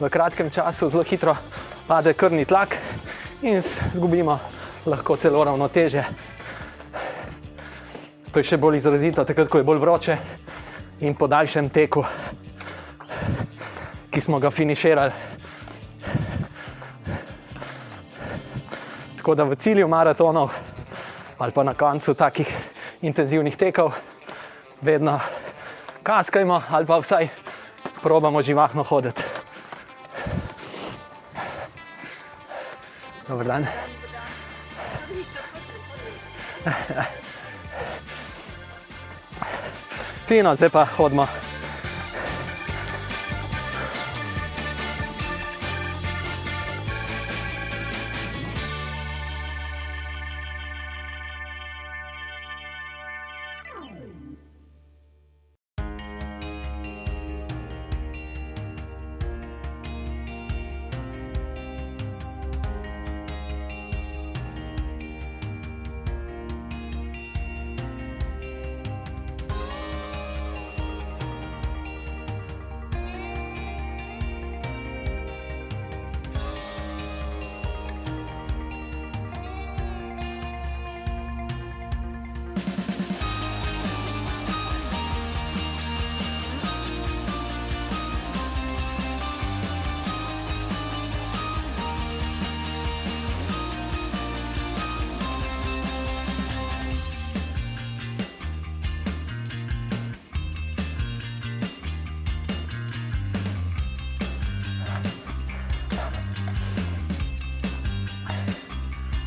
v 0.00 0.10
kratkem 0.10 0.50
času 0.50 0.90
zelo 0.90 1.04
hitro 1.06 1.36
pade 1.86 2.14
krvni 2.18 2.42
tlak 2.42 2.74
in 3.42 3.62
izgubimo 3.62 4.40
lahko 4.86 5.16
celo 5.16 5.44
ravnoteže. 5.46 6.04
To 8.32 8.42
je 8.42 8.50
še 8.50 8.58
bolj 8.58 8.80
izrazito, 8.82 9.22
takrat, 9.24 9.46
ko 9.46 9.62
je 9.62 9.66
bolj 9.66 9.78
vroče 9.78 10.18
in 11.06 11.14
po 11.14 11.30
daljšem 11.30 11.70
teku, 11.70 12.02
ki 14.10 14.20
smo 14.20 14.42
ga 14.42 14.50
finiširali. 14.50 15.39
Tako 19.30 19.34
da 19.34 19.44
v 19.44 19.54
cilju 19.54 19.88
maratonov 19.88 20.50
ali 21.38 21.52
pa 21.52 21.62
na 21.62 21.74
koncu 21.74 22.14
takih 22.14 22.48
intenzivnih 23.02 23.56
tekov, 23.56 23.92
vedno 24.82 25.20
kaskajmo 26.02 26.62
ali 26.70 26.86
pa 26.86 26.98
vsaj 26.98 27.28
probamo 28.02 28.42
živahno 28.42 28.82
hoditi. 28.82 29.22
Dober 33.28 33.46
dan. 33.46 33.66
Fino, 40.26 40.54
zdaj 40.54 40.68
pa 40.70 40.84
hodimo. 40.84 41.49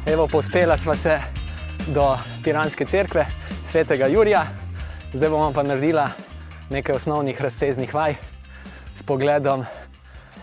Evo, 0.06 0.28
pospela 0.28 0.78
smo 0.78 0.94
se 0.94 1.20
do 1.88 2.18
Piranske 2.44 2.86
cerkve, 2.86 3.26
svetega 3.66 4.08
Jurija, 4.08 4.44
zdaj 5.14 5.30
bomo 5.30 5.54
pa 5.54 5.64
naredila 5.64 6.08
nekaj 6.70 6.96
osnovnih 6.96 7.42
razteznih 7.42 7.94
vaj 7.94 8.16
s 9.00 9.04
pogledom 9.04 9.64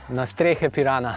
na 0.09 0.27
strehe 0.27 0.71
Pirana. 0.71 1.17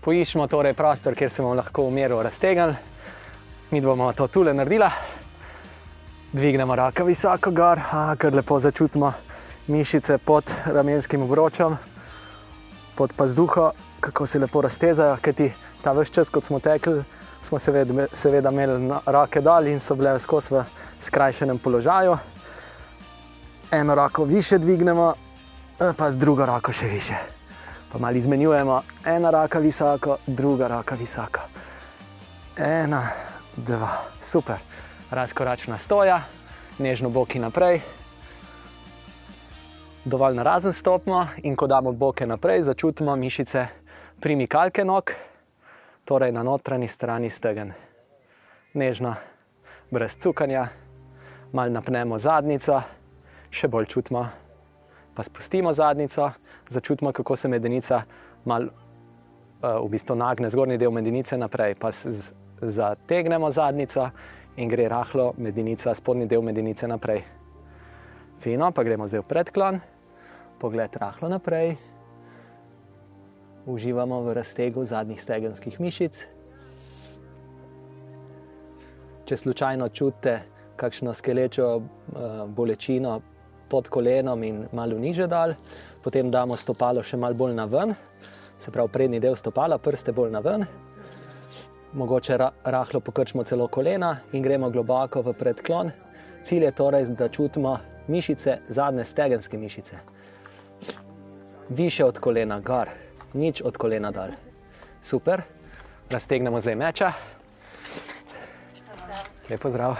Poiščemo 0.00 0.46
torej 0.46 0.72
prostor, 0.74 1.14
kjer 1.14 1.30
se 1.30 1.42
bomo 1.42 1.54
lahko 1.54 1.86
v 1.86 1.92
miru 1.94 2.18
raztegnili. 2.22 2.74
Mi 3.70 3.80
bomo 3.80 4.12
to 4.12 4.26
tule 4.26 4.54
naredila. 4.54 4.90
Dvignemo 6.32 6.76
roke 6.76 7.04
visoko 7.04 7.50
gor, 7.50 7.78
a, 7.92 8.16
kar 8.18 8.34
lepo 8.34 8.58
začutimo 8.58 9.12
mišice 9.66 10.18
pod 10.18 10.50
ramenskim 10.66 11.22
obročem, 11.22 11.78
pod 12.94 13.12
pazduho, 13.16 13.70
kako 14.00 14.26
se 14.26 14.38
lepo 14.38 14.60
raztezajo, 14.60 15.16
kajti 15.22 15.52
ta 15.84 15.92
vse 15.92 16.12
čas, 16.12 16.30
kot 16.30 16.44
smo 16.44 16.58
tekli, 16.60 17.04
smo 17.42 17.58
seveda, 17.58 18.06
seveda 18.12 18.50
imeli 18.50 18.80
na- 18.80 19.00
roke 19.06 19.40
dol 19.40 19.66
in 19.66 19.80
so 19.80 19.94
bile 19.94 20.20
skozi 20.20 20.54
v 20.54 20.64
skrajšenem 21.00 21.58
položaju. 21.58 22.16
Eno 23.70 23.94
roko 23.94 24.24
više 24.24 24.58
dvignemo, 24.58 25.14
eh, 25.80 25.92
pa 25.96 26.10
z 26.10 26.16
drugo 26.16 26.46
roko 26.46 26.72
še 26.72 26.86
više. 26.86 27.14
Pa 27.92 27.98
malo 27.98 28.16
izmenjujemo, 28.16 28.82
ena 29.04 29.30
roka 29.30 29.58
visoko, 29.58 30.16
druga 30.26 30.68
roka 30.68 30.94
visoko. 30.94 31.40
Ena, 32.56 33.08
dva, 33.56 33.88
super. 34.22 34.56
Razkoračna 35.10 35.78
stoja, 35.78 36.22
nežno 36.78 37.08
boki 37.08 37.38
naprej. 37.38 37.80
Dovolj 40.04 40.34
narazen 40.34 40.72
stopimo 40.72 41.26
in 41.42 41.56
ko 41.56 41.66
damo 41.66 41.92
boke 41.92 42.26
naprej, 42.26 42.62
začutimo 42.62 43.16
mišice 43.16 43.66
primikalke 44.20 44.84
nog, 44.84 45.10
torej 46.04 46.32
na 46.32 46.42
notranji 46.42 46.88
strani 46.88 47.30
stegen. 47.30 47.72
Nežno, 48.74 49.14
brez 49.90 50.16
cukanja, 50.20 50.68
malo 51.52 51.70
napnemo 51.70 52.18
zadnico, 52.18 52.80
še 53.50 53.68
bolj 53.68 53.86
čutimo, 53.86 54.24
pa 55.14 55.22
spustimo 55.22 55.72
zadnico, 55.72 56.30
začutimo, 56.68 57.12
kako 57.12 57.36
se 57.36 57.48
medenica 57.48 58.02
malo 58.44 58.66
uh, 58.66 59.80
v 59.84 59.88
bistvu 59.94 60.16
nagne 60.18 60.50
zgornji 60.50 60.78
del 60.78 60.90
medenice 60.90 61.38
naprej, 61.38 61.78
pa 61.78 61.92
zategnemo 62.60 63.50
zadnico 63.50 64.10
in 64.56 64.68
gre 64.68 64.88
rahlo 64.88 65.32
medenica, 65.38 65.94
spodnji 65.94 66.26
del 66.26 66.42
medenice 66.42 66.88
naprej. 66.90 67.22
Fino, 68.42 68.70
pa 68.72 68.82
gremo 68.84 69.08
zdaj 69.08 69.22
v 69.22 69.28
predklon, 69.30 69.80
pogled 70.60 70.96
rahlo 71.00 71.30
naprej. 71.32 71.93
Uživamo 73.66 74.20
v 74.20 74.34
raztegu 74.34 74.84
zadnjih 74.84 75.22
stegenskih 75.22 75.80
mišic. 75.80 76.18
Če 79.24 79.36
slučajno 79.36 79.88
čutite 79.88 80.42
kakšno 80.76 81.14
skelečo 81.14 81.68
uh, 81.76 81.84
bolečino 82.48 83.20
pod 83.68 83.88
kolenom 83.88 84.42
in 84.44 84.66
malo 84.72 84.98
niže 84.98 85.26
dal, 85.26 85.54
potem 86.04 86.30
damo 86.30 86.56
stopalo 86.56 87.02
še 87.02 87.16
malo 87.16 87.34
bolj 87.34 87.54
na 87.56 87.64
ven, 87.64 87.94
se 88.58 88.70
pravi 88.70 88.92
prednji 88.92 89.20
del 89.20 89.36
stopala, 89.36 89.78
prste 89.78 90.12
bolj 90.12 90.34
na 90.34 90.42
ven. 90.44 90.66
Mogoče 91.94 92.36
ra 92.36 92.50
rahlo 92.64 93.00
pokrčimo 93.00 93.44
celo 93.44 93.68
kolena 93.68 94.18
in 94.32 94.42
gremo 94.42 94.70
globoko 94.70 95.22
v 95.22 95.32
predklon. 95.38 95.92
Cilj 96.44 96.64
je 96.64 96.72
torej, 96.76 97.06
da 97.16 97.28
čutimo 97.28 97.78
mišice, 98.08 98.58
zadnje 98.68 99.04
stegenske 99.04 99.58
mišice. 99.58 99.96
Više 101.68 102.04
od 102.04 102.18
kolena, 102.18 102.60
gor, 102.60 102.90
nič 103.34 103.60
od 103.62 103.76
kolena 103.76 104.10
dol. 104.10 104.32
Super, 105.02 105.42
raztegnemo 106.10 106.60
zdaj 106.60 106.74
meča. 106.74 107.12
Lepo 109.50 109.70
zdrav. 109.70 109.96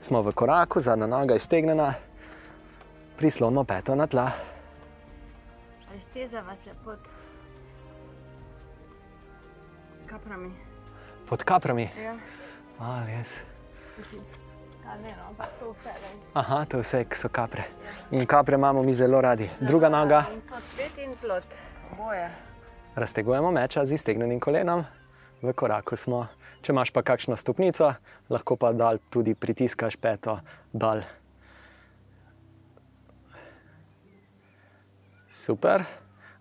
Smo 0.00 0.22
v 0.22 0.32
koraku, 0.32 0.80
zadnja 0.80 1.06
noga 1.06 1.34
je 1.34 1.44
stegnjena, 1.44 1.94
prislonimo 3.18 3.64
peto 3.64 3.94
na 3.94 4.06
tla. 4.06 4.30
Raztezava 5.92 6.56
se 6.64 6.70
pod 6.84 6.98
kaprami. 10.06 10.50
Pod 11.28 11.42
kaprami. 11.42 11.90
Ja. 12.02 12.16
Ali 12.78 13.12
res. 13.12 13.28
A 13.98 14.37
ne, 14.96 15.14
no, 15.16 15.28
ampak 15.28 15.48
to 15.60 15.72
vse 15.72 15.92
vem. 15.92 16.20
Aha, 16.34 16.64
to 16.64 16.78
vse, 16.78 17.04
so 17.14 17.28
kapre. 17.28 17.64
In 18.10 18.26
kapre 18.26 18.54
imamo 18.54 18.82
mi 18.82 18.94
zelo 18.94 19.20
radi. 19.20 19.50
Druga 19.60 19.88
noga, 19.88 20.24
In 20.32 20.40
to 20.40 20.56
cvet 20.74 20.98
in 21.04 21.16
plot. 21.20 21.44
Boje. 21.96 22.30
raztegujemo 22.94 23.50
meča 23.50 23.86
z 23.86 23.92
iztegnjenim 23.92 24.40
kolenom, 24.40 24.84
v 25.42 25.52
koraku 25.52 25.96
smo. 25.96 26.26
Če 26.62 26.72
imaš 26.72 26.90
pa 26.90 27.02
kakšno 27.02 27.36
stopnico, 27.36 27.92
lahko 28.30 28.56
pa 28.56 28.72
dal 28.72 28.98
tudi 29.10 29.34
pritiskaš 29.34 29.96
peto 29.96 30.40
dol. 30.72 31.02
Super. 35.30 35.84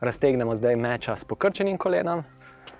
Raztegnemo 0.02 0.56
zdaj 0.56 0.76
meča 0.76 1.16
s 1.16 1.26
pokrčenim 1.26 1.78
kolenom, 1.78 2.24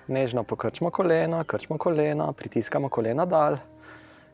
nežno 0.06 0.42
pokrčimo 0.44 0.90
koleno, 0.90 1.44
krčimo 1.44 1.78
koleno, 1.78 2.32
pritiskamo 2.32 2.88
koleno 2.88 3.26
dol 3.26 3.58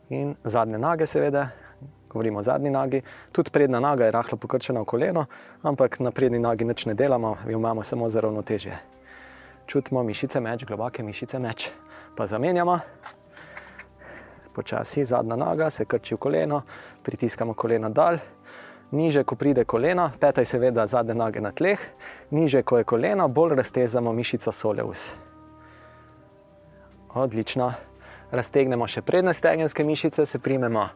in 0.08 0.34
zadnje 0.44 0.78
noge, 0.78 1.06
seveda. 1.06 1.48
Govorimo 2.08 2.38
o 2.38 2.42
zadnji 2.42 2.70
nogi, 2.70 3.02
tudi 3.32 3.50
prednja 3.50 3.80
noga 3.80 4.04
je 4.04 4.12
rahlo 4.14 4.38
pokrčena 4.38 4.80
v 4.80 4.86
koleno, 4.86 5.24
ampak 5.62 5.98
na 6.00 6.10
prednji 6.10 6.38
nogi 6.38 6.64
nič 6.64 6.86
ne 6.86 6.94
delamo, 6.94 7.36
jo 7.48 7.58
imamo 7.58 7.82
samo 7.82 8.08
za 8.08 8.20
ravnotežje. 8.20 8.78
Čutimo 9.66 10.02
mišice 10.02 10.40
meč, 10.40 10.64
globoke 10.64 11.02
mišice 11.02 11.38
meč. 11.38 11.70
Pa 12.16 12.26
zamenjamo, 12.26 12.78
Počasi 14.54 15.04
zadnja 15.04 15.36
noga, 15.36 15.70
se 15.70 15.84
krči 15.84 16.14
v 16.14 16.18
koleno, 16.18 16.62
pritiskamo 17.02 17.54
koleno 17.54 17.90
dol. 17.90 18.20
Niže, 18.94 19.24
ko 19.26 19.34
pride 19.34 19.64
koleno, 19.64 20.12
peta 20.20 20.44
je 20.44 20.46
seveda 20.46 20.86
zadnje 20.86 21.14
noge 21.18 21.40
na 21.42 21.50
tleh, 21.50 21.80
niže, 22.30 22.62
ko 22.62 22.78
je 22.78 22.84
koleno, 22.86 23.26
bolj 23.28 23.56
raztezamo 23.58 24.12
mišico 24.12 24.52
soleus. 24.52 25.10
Odlično. 27.14 27.72
Raztegnemo 28.34 28.86
še 28.90 28.98
prednje 29.06 29.30
stegenske 29.38 29.84
mišice, 29.86 30.26
se 30.26 30.38
primemo 30.42 30.88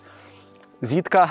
zidka 0.82 1.28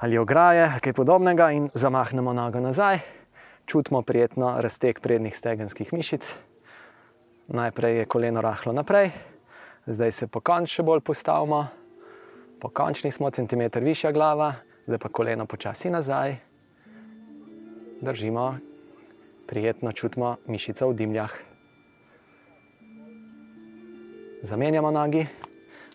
ali 0.00 0.18
ograje 0.18 0.64
kaj 0.82 0.94
podobnega 0.96 1.50
in 1.54 1.68
zamahnemo 1.74 2.32
nogo 2.32 2.58
nazaj. 2.60 2.98
Čutimo 3.66 4.00
prijetno 4.02 4.56
razteg 4.58 4.98
prednjih 5.00 5.36
stegenskih 5.36 5.92
mišic. 5.92 6.26
Najprej 7.46 7.98
je 7.98 8.06
koleno 8.10 8.40
rahlo 8.42 8.72
naprej, 8.72 9.12
zdaj 9.86 10.12
se 10.12 10.26
pokončno 10.26 10.80
še 10.80 10.86
bolj 10.86 11.04
postavimo, 11.06 11.60
pokončni 12.62 13.12
smo, 13.14 13.30
centimeter 13.30 13.84
višja 13.84 14.10
glava, 14.14 14.54
zdaj 14.86 14.98
pa 14.98 15.12
koleno 15.14 15.46
počasi 15.46 15.90
nazaj. 15.94 16.38
Držimo, 18.00 18.48
prijetno 19.46 19.92
čutimo 19.92 20.36
mišico 20.46 20.90
v 20.90 20.98
dimljah. 21.04 21.49
Zamenjamo 24.42 24.90
nogi, 24.90 25.26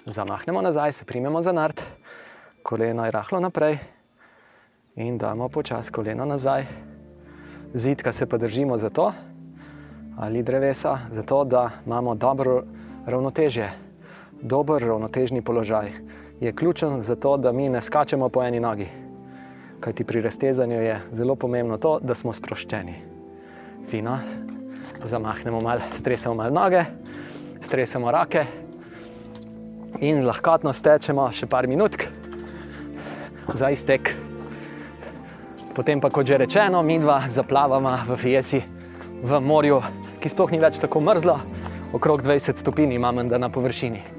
zamahnemo 0.05 0.61
nazaj, 0.61 0.91
se 0.91 1.05
primemo 1.05 1.41
za 1.41 1.51
nard, 1.51 1.81
koleno 2.63 3.05
je 3.05 3.11
rahlo 3.11 3.39
naprej 3.39 3.77
in 4.95 5.17
damo 5.17 5.49
počasi 5.49 5.91
koleno 5.91 6.25
nazaj. 6.25 6.65
Zidka 7.73 8.11
se 8.11 8.25
pa 8.25 8.37
držimo 8.37 8.77
zato, 8.77 9.13
ali 10.17 10.43
drevesa, 10.43 10.99
zato 11.09 11.43
da 11.43 11.69
imamo 11.85 12.15
dobro 12.15 12.63
ravnotežje. 13.05 13.71
Dober 14.41 14.81
ravnotežni 14.81 15.41
položaj 15.41 15.91
je 16.39 16.55
ključen 16.55 17.01
za 17.01 17.15
to, 17.15 17.37
da 17.37 17.51
mi 17.51 17.69
ne 17.69 17.81
skačemo 17.81 18.29
po 18.29 18.43
eni 18.43 18.59
nogi. 18.59 18.87
Kajti 19.79 20.03
pri 20.03 20.21
raztezanju 20.21 20.81
je 20.81 21.01
zelo 21.11 21.35
pomembno 21.35 21.77
to, 21.77 21.99
da 21.99 22.13
smo 22.15 22.33
sproščeni. 22.33 22.93
Fino, 23.89 24.19
zamahnemo 25.03 25.61
malo, 25.61 25.81
stresemo 25.97 26.35
malo 26.35 26.53
noge, 26.53 26.85
stresemo 27.65 28.11
roke 28.11 28.45
in 29.99 30.25
lahkotno 30.27 30.73
stečemo 30.73 31.27
še 31.33 31.49
par 31.49 31.67
minut 31.67 31.97
za 33.53 33.69
iztek. 33.73 34.13
Potem 35.75 35.99
pa, 35.99 36.09
kot 36.09 36.27
že 36.27 36.39
rečeno, 36.39 36.83
mi 36.83 36.99
dva 36.99 37.25
zaplavamo 37.27 38.07
v 38.07 38.17
Fiesi, 38.17 38.61
v 39.23 39.39
morju, 39.41 39.81
ki 40.23 40.31
sploh 40.31 40.53
ni 40.55 40.61
več 40.61 40.79
tako 40.79 41.01
mrzlo, 41.03 41.39
okrog 41.97 42.23
20 42.23 42.61
stopinj 42.61 42.95
imamo 42.95 43.25
na 43.27 43.49
površini. 43.49 44.14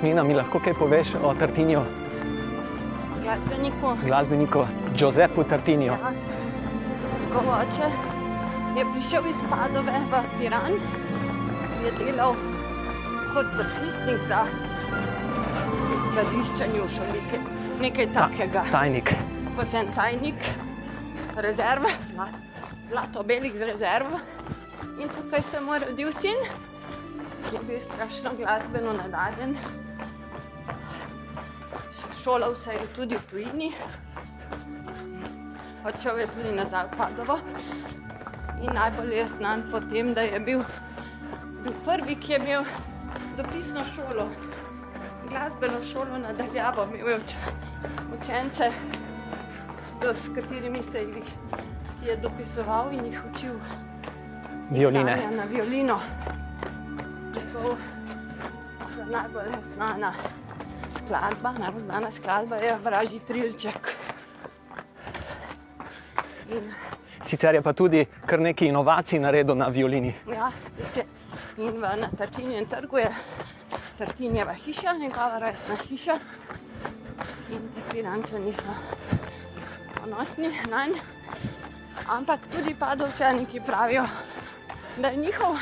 Jasmina, 0.00 0.22
mi 0.24 0.32
lahko 0.32 0.56
kaj 0.64 0.72
poveš 0.74 1.10
o 1.22 1.34
Tartinju, 1.36 1.80
Glasbeniku. 3.22 3.88
glasbeniku 4.06 4.62
Giuseppu 4.96 5.44
Tartinju? 5.44 5.92
Ja. 5.92 6.12
Njegov 7.20 7.48
oče 7.52 7.88
je 8.78 8.84
prišel 8.94 9.26
iz 9.28 9.42
Padove 9.50 9.92
v 10.10 10.22
Piran, 10.38 10.72
je 11.84 11.92
delal 11.98 12.32
kot 13.34 13.46
zapisnik 13.58 14.24
za 14.28 14.40
skladiščenje 16.06 16.80
v 16.80 16.88
šolike, 16.96 17.42
nekaj 17.82 18.08
takega. 18.14 18.64
Tajnik. 18.72 19.12
Kot 19.56 19.74
en 19.74 19.92
tajnik 19.94 20.40
rezerve, 21.36 21.92
zla- 22.14 22.32
zlato-belih 22.88 23.52
z 23.52 23.68
rezerv. 23.68 24.16
In 24.96 25.08
tukaj 25.12 25.42
se 25.42 25.60
mu 25.60 25.74
je 25.76 25.84
rodil 25.84 26.12
sin, 26.12 26.40
ki 27.50 27.56
je 27.56 27.62
bil 27.68 27.80
strašno 27.80 28.32
glasbeno 28.40 28.96
nadarjen. 28.96 29.56
Šolal 32.22 32.54
se 32.54 32.72
je 32.72 32.86
tudi 32.94 33.16
v 33.16 33.26
tujini, 33.30 33.72
odšel 35.84 36.18
je 36.18 36.26
tudi 36.26 36.52
nazaj 36.52 36.86
v 36.86 36.96
Padovo. 36.96 37.38
In 38.60 38.74
najbolj 38.74 39.14
je 39.14 39.26
znan 39.26 39.62
po 39.70 39.80
tem, 39.80 40.14
da 40.14 40.20
je 40.20 40.40
bil, 40.40 40.64
bil 41.64 41.74
prvi, 41.84 42.16
ki 42.16 42.32
je 42.32 42.38
imel 42.38 42.64
dopisno 43.36 43.84
šolo, 43.84 44.28
glasbeno 45.28 45.80
šolo 45.92 46.18
nadaljavo. 46.18 46.88
Imel 46.94 47.08
je 47.08 47.16
uč, 47.16 47.34
učence, 48.20 48.72
s, 49.82 50.16
s 50.24 50.34
katerimi 50.34 50.82
se 50.82 51.06
jih 51.08 51.32
si 51.98 52.06
je 52.06 52.16
dopisoval 52.16 52.92
in 52.92 53.04
jih 53.04 53.22
učil 53.32 53.54
Violine. 54.70 55.00
igranja 55.00 55.30
na 55.30 55.44
violino. 55.44 56.00
Njegov 57.34 57.76
najbolj 59.10 59.52
znana 59.74 60.12
skladba, 60.90 61.52
najbolj 61.58 61.82
znana 61.84 62.10
skladba 62.10 62.56
je 62.56 62.76
Vražji 62.84 63.20
trilček. 63.26 63.92
In, 66.50 66.72
Sicer 67.22 67.54
je 67.54 67.62
pa 67.62 67.72
tudi 67.72 68.06
kar 68.26 68.40
nekaj 68.40 68.68
inovacij 68.68 69.20
naredil 69.20 69.54
na 69.54 69.68
violini. 69.68 70.14
ja, 70.26 70.52
in 71.58 71.80
v, 71.80 71.96
na 72.00 72.08
Tartinjem 72.18 72.66
trgu 72.66 72.98
je 72.98 73.10
Tartinjeva 73.98 74.54
hiša, 74.54 74.92
njegova 74.98 75.38
rojstna 75.38 75.76
hiša. 75.88 76.18
In 77.50 77.68
ti 77.74 77.82
pirančani 77.92 78.54
so 78.54 78.74
ponosni 80.00 80.50
nanj. 80.70 80.96
Ampak 82.08 82.40
tudi 82.50 82.74
padovčani, 82.74 83.46
pravijo, 83.66 84.06
da 84.98 85.08
je 85.08 85.16
njihov, 85.16 85.56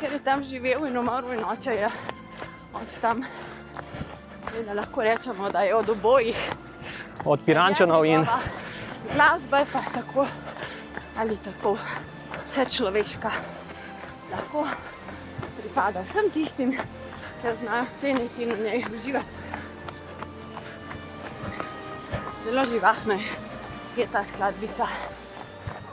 ker 0.00 0.12
je 0.12 0.18
tam 0.24 0.44
živel 0.44 0.86
in 0.86 0.96
umrl 0.96 1.32
in 1.32 1.44
oče 1.44 1.70
je 1.70 1.90
od 2.74 3.00
tam. 3.00 3.24
Seveda 4.50 4.74
lahko 4.74 5.02
rečemo, 5.02 5.50
da 5.50 5.60
je 5.60 5.74
od 5.74 5.88
obojih. 5.88 6.50
Od 7.24 7.40
Pirančanov 7.40 8.04
in 8.04 8.24
Glasba 9.14 9.58
je 9.58 9.66
pa 9.72 9.80
tako 9.94 10.26
ali 11.16 11.36
tako 11.36 11.76
vse 12.46 12.64
človeška. 12.66 13.30
Lahko 14.30 14.66
pripada 15.58 16.02
vsem 16.02 16.30
tistim, 16.30 16.72
ki 17.42 17.48
znajo 17.60 17.84
ceniti 18.00 18.42
in 18.42 18.52
v 18.52 18.60
njej 18.60 18.84
uživati. 18.94 19.26
Zelo 22.44 22.64
živahna 22.64 23.14
je- 23.96 24.06
ta 24.06 24.24
skladbica. 24.24 24.86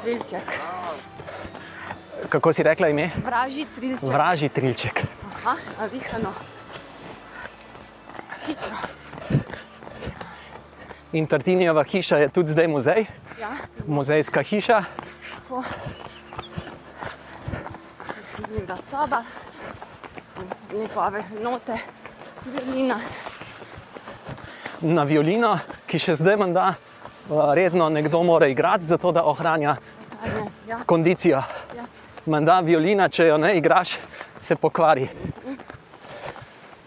Trilček, 0.02 0.48
kako 2.30 2.54
si 2.54 2.64
rekla 2.64 2.88
ime? 2.88 3.10
vražji 3.26 3.66
trilček. 3.76 4.04
Vražji 4.04 4.50
trilček. 4.50 5.02
Aha, 5.36 5.56
navihano. 5.80 6.34
In 11.14 11.28
Tartinijeva 11.28 11.84
hiša 11.84 12.18
je 12.18 12.30
tudi 12.30 12.52
zdaj 12.52 12.68
muzej, 12.68 13.06
Ja, 13.40 13.50
muzejska 13.88 14.42
hiša. 14.42 14.84
tako. 15.34 15.64
Zanimiva 18.38 18.78
soba, 18.90 19.24
njegove 20.72 21.24
note, 21.42 21.78
violina. 22.46 23.00
na 24.82 25.04
violino, 25.04 25.60
ki 25.88 26.00
še 26.00 26.16
zdaj 26.16 26.38
menda 26.38 26.74
uh, 27.30 27.54
redno 27.54 27.90
nekdo 27.90 28.24
mora 28.24 28.48
igrati, 28.48 28.86
zato 28.86 29.12
da 29.12 29.24
ohranja 29.24 29.76
Ja, 30.68 30.80
kondicijo. 30.86 31.44
ja. 31.76 31.86
Menda 32.26 32.60
violina, 32.60 33.10
če 33.10 33.28
jo 33.28 33.38
ne 33.38 33.58
igraš, 33.58 33.98
se 34.40 34.56
pokvari. 34.56 35.08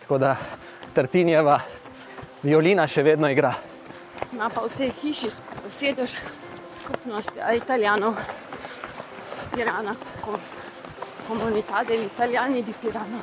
Tako 0.00 0.18
da 0.18 0.36
Tartinjeva 0.98 1.60
violina 2.42 2.82
še 2.90 3.04
vedno 3.06 3.28
igra. 3.30 3.52
Ima 4.34 4.48
pa 4.50 4.64
v 4.66 4.70
tej 4.74 4.88
hiši 4.98 5.28
sku- 5.30 5.70
sedež 5.70 6.16
skupnosti 6.80 7.38
a, 7.38 7.52
Italijanov, 7.54 8.16
Pirana, 9.54 9.94
ko, 10.20 10.34
komunità 11.28 11.84
degli 11.86 12.10
italiani 12.10 12.64
di 12.66 12.74
Pirano. 12.74 13.22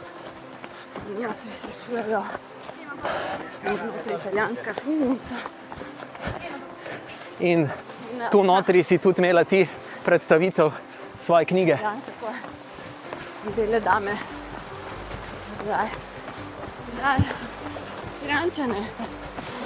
Zanimate, 0.96 1.52
se 1.60 1.68
čujejo. 1.86 2.24
Znotraj 3.68 4.16
italijanska 4.24 4.74
knjižnica. 4.74 5.36
In 7.40 7.70
tu 8.32 8.44
notri 8.44 8.84
si 8.84 8.98
tudi 8.98 9.20
imela 9.20 9.44
ti 9.44 9.68
predstavitev 10.06 10.72
svoje 11.20 11.46
knjige. 11.46 11.76
Ja, 11.82 11.96
tako 12.06 12.32
je. 12.32 12.40
Bele 13.56 13.80
dame. 13.80 14.16
Zdaj, 15.64 15.88
zdaj, 16.96 17.45
pirančane, 18.26 18.82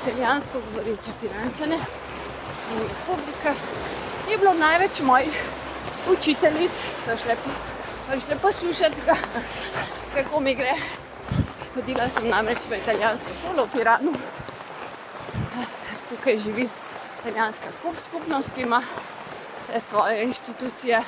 italijansko 0.02 0.62
govoreče 0.66 1.12
pirančane 1.22 1.76
in 2.72 2.82
je 2.82 2.90
publika. 3.08 3.54
Je 4.30 4.38
bilo 4.38 4.54
največ 4.54 5.00
mojih 5.02 5.44
učiteljic, 6.12 6.72
so 7.06 7.16
šle, 7.24 7.36
prišle 8.10 8.36
poslušati, 8.42 9.02
ka- 9.08 9.42
kako 10.14 10.40
mi 10.40 10.56
gre. 10.56 10.74
Hodila 11.76 12.10
sem 12.10 12.28
namreč 12.28 12.68
v 12.70 12.78
italijansko 12.78 13.30
šolo 13.42 13.66
v 13.66 13.78
Piranu. 13.78 14.14
Tukaj 16.10 16.38
živi 16.38 16.70
italijanska 17.20 17.72
kup- 17.84 18.04
skupnost, 18.06 18.48
ki 18.56 18.62
ima 18.62 18.84
vse 19.62 19.82
svoje 19.90 20.24
inštitucije. 20.24 21.04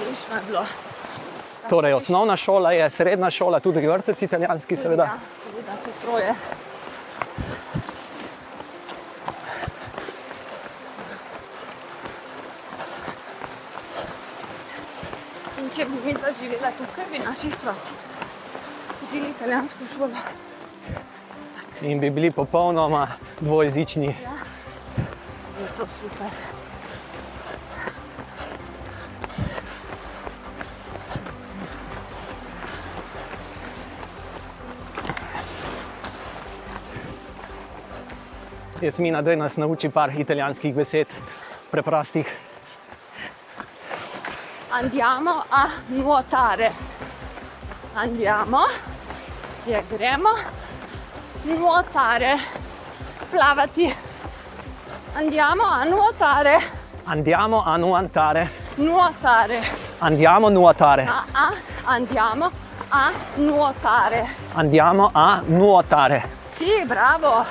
Odlično 0.00 0.34
je 0.36 0.42
bilo. 0.46 0.66
Torej, 1.70 1.94
osnovna 1.94 2.36
šola 2.36 2.72
je, 2.72 2.90
srednja 2.90 3.30
šola, 3.30 3.60
tudi 3.60 3.86
vrtec 3.86 4.22
italijanski, 4.22 4.76
seveda. 4.76 5.04
Ja, 5.04 5.18
seveda, 5.44 5.76
to 5.84 5.90
troje. 6.02 6.34
In 15.62 15.70
če 15.76 15.86
bi 15.86 16.04
mi 16.04 16.16
živela 16.42 16.74
tukaj, 16.78 17.10
bi 17.12 17.22
naši 17.24 17.54
otroci 17.54 18.00
hodili 19.10 19.26
v 19.26 19.30
italijansko 19.30 19.84
šolo. 19.94 20.14
In 21.82 22.00
bi 22.00 22.10
bili 22.10 22.30
popolnoma 22.30 23.08
dvojezični. 23.40 24.06
Ja. 24.06 24.30
Je 25.60 25.66
to 25.76 25.86
super. 25.86 26.59
Jasmina, 38.80 39.22
da 39.22 39.36
nas 39.36 39.56
nauči 39.56 39.88
par 39.92 40.10
italijanskih 40.16 40.74
besed, 40.74 41.06
preprostih. 41.70 42.26
Andiamo 44.72 45.42
a 45.50 45.64
nuotare. 45.88 46.70
Andiamo, 47.94 48.58
je 49.66 49.82
gremo, 49.90 50.28
nuotare, 51.44 52.38
plavati. 53.30 53.94
Andiamo 55.16 55.64
a 55.64 55.84
nuotare, 55.84 56.60
Andiamo 57.04 57.62
a 57.64 57.76
nuotare. 57.76 58.48
nuotare. 58.76 59.60
Andiamo 59.98 60.46
a 60.46 60.50
nuotare. 60.50 61.04
A, 61.04 61.24
a, 61.32 61.52
andiamo 61.84 62.50
a 62.88 63.10
nuotare. 63.34 64.28
Andiamo 64.54 65.10
a 65.12 65.42
nuotare. 65.46 66.22
Sì, 66.54 66.84
bravo. 66.86 67.44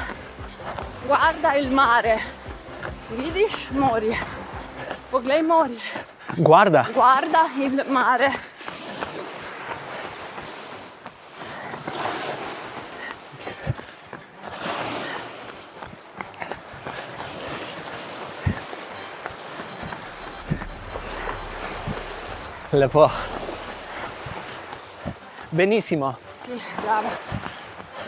Guarda 1.09 1.55
il 1.57 1.71
mare. 1.71 2.19
Vidiš 3.09 3.53
morje. 3.71 4.17
Poglej 5.11 5.41
morje. 5.41 5.81
Guarda, 6.37 6.85
Guarda 6.93 7.49
il 7.57 7.83
mare. 7.89 8.31
lepo. 22.71 23.09
Benissimo. 25.49 26.17
Sì, 26.43 26.61
bravo. 26.81 27.09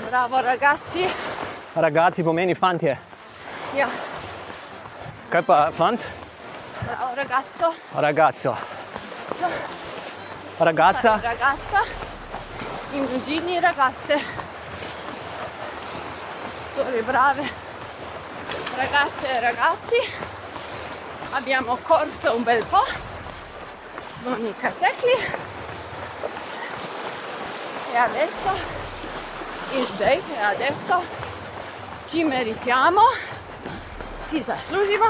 Bravo 0.10 0.40
ragazzi. 0.41 1.07
Ragazzi 1.76 2.23
pomeni 2.23 2.56
fantje. 2.56 2.98
Ja, 3.76 3.88
Kaj 5.31 5.41
pa 5.48 5.72
fant? 5.72 5.99
bravo 6.84 7.15
ragazzo. 7.15 7.73
Ragazzo. 7.95 8.56
Ragazza. 10.60 11.14
Ragazza. 11.23 11.84
In 12.93 13.06
družini 13.07 13.60
ragazze. 13.64 14.18
Torej, 16.76 17.03
brave 17.03 17.48
ragazze 18.77 19.27
e 19.38 19.39
ragazzi. 19.41 20.02
Abbiamo 21.34 21.77
corso 21.88 22.35
un 22.35 22.43
bel 22.43 22.64
po'. 22.65 22.85
Smo 24.19 24.35
nekaj 24.35 24.73
tekli. 24.80 25.15
E 27.93 27.98
adesso, 27.98 28.52
in 29.73 29.85
zdaj, 29.85 30.19
e 30.35 30.43
adesso 30.43 31.02
ci 32.11 32.23
meritiamo, 32.23 33.01
si 34.27 34.43
zaslužimo 34.43 35.05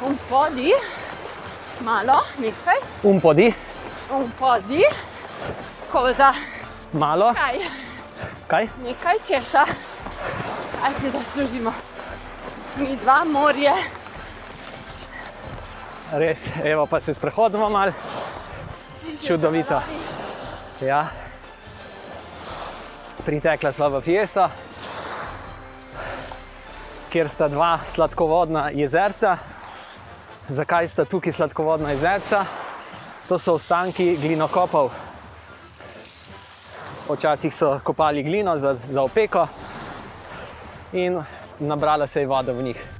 un 0.00 0.16
po' 0.28 0.48
di, 0.50 0.72
malo, 1.78 2.24
nekaj, 2.36 2.78
Un 3.02 3.20
po' 3.20 3.32
di, 3.32 3.54
un 4.10 4.30
po' 4.38 4.58
di 4.66 4.82
cosa? 5.90 6.34
malo. 6.90 7.32
Kaj? 7.32 7.58
Kaj? 8.48 8.64
Nekaj 8.82 9.16
česa. 9.22 9.64
Kaj 10.80 10.92
si 11.00 11.10
zaslužimo? 11.10 11.72
Mi 12.76 12.96
dva 12.96 13.24
morje. 13.24 13.74
Res, 16.12 16.48
evo 16.64 16.86
pa 16.86 17.00
se 17.00 17.14
sprehodimo 17.14 17.68
mal. 17.70 17.92
Čudovito. 19.26 19.78
Ja. 20.80 21.10
Pritekla 23.26 23.72
sva 23.72 23.88
v 23.92 24.00
Fieso, 24.00 24.48
kjer 27.10 27.28
sta 27.28 27.48
dva 27.48 27.78
sladkovodna 27.86 28.70
jezerca. 28.70 29.36
Zakaj 30.48 30.88
sta 30.88 31.04
tukaj 31.04 31.32
sladkovodna 31.32 31.90
jezerca? 31.90 32.44
To 33.28 33.38
so 33.38 33.54
ostanki 33.54 34.16
glinokopov. 34.16 34.90
Včasih 37.08 37.54
so 37.54 37.80
kopali 37.84 38.22
glino 38.22 38.58
za, 38.58 38.76
za 38.88 39.02
opeko 39.02 39.46
in 40.92 41.22
nabrala 41.58 42.06
se 42.06 42.20
je 42.20 42.26
voda 42.26 42.52
v 42.52 42.62
njih. 42.62 42.97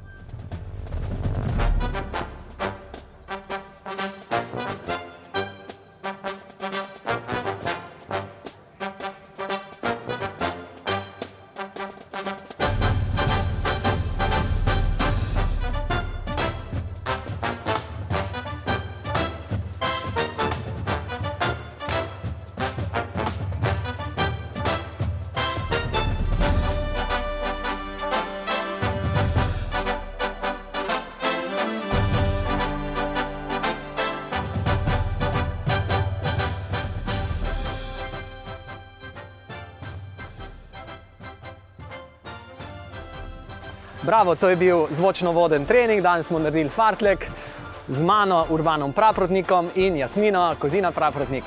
Bravo, 44.19 44.35
to 44.35 44.49
je 44.49 44.57
bil 44.57 44.87
zvočno-voden 44.91 45.67
trening, 45.67 46.03
danes 46.03 46.27
smo 46.27 46.39
naredili 46.39 46.69
fartlek 46.69 47.27
z 47.89 48.03
mano, 48.03 48.47
Urbanom 48.51 48.93
Praprotnikom 48.93 49.71
in 49.75 49.97
Jasmino, 49.97 50.55
Kozina 50.59 50.91
Praprotnik, 50.91 51.45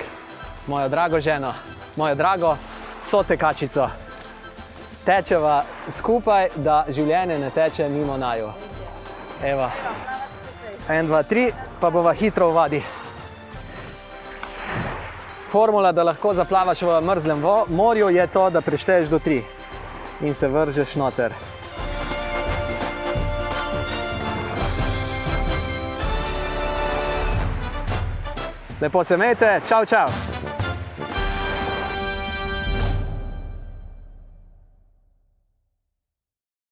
mojo 0.68 0.90
drago 0.90 1.20
ženo, 1.20 1.54
mojo 1.96 2.16
drago 2.16 2.56
sotekačico. 3.04 3.90
Tečeva 5.06 5.64
skupaj, 5.90 6.48
da 6.56 6.86
življenje 6.88 7.40
ne 7.40 7.50
teče 7.50 7.90
mimo 7.90 8.18
naju. 8.18 8.54
Evo. 9.44 9.68
En, 10.90 11.12
dva, 11.12 11.24
tri, 11.24 11.52
pa 11.82 11.90
bova 11.90 12.14
hitro 12.14 12.48
v 12.48 12.56
vodi. 12.56 12.84
Formula, 15.52 15.92
da 15.92 16.08
lahko 16.08 16.34
zaplavaš 16.34 16.88
v 16.88 17.02
mrzlem 17.04 17.44
morju, 17.68 18.10
je 18.10 18.28
to, 18.28 18.50
da 18.50 18.62
prešteješ 18.62 19.10
do 19.10 19.20
tri 19.20 19.44
in 20.22 20.34
se 20.34 20.48
vržeš 20.48 20.96
noter. 20.96 21.51
Lepo 28.82 29.04
se 29.04 29.14
imejte, 29.14 29.62
čau, 29.68 29.86
čau. 29.86 30.31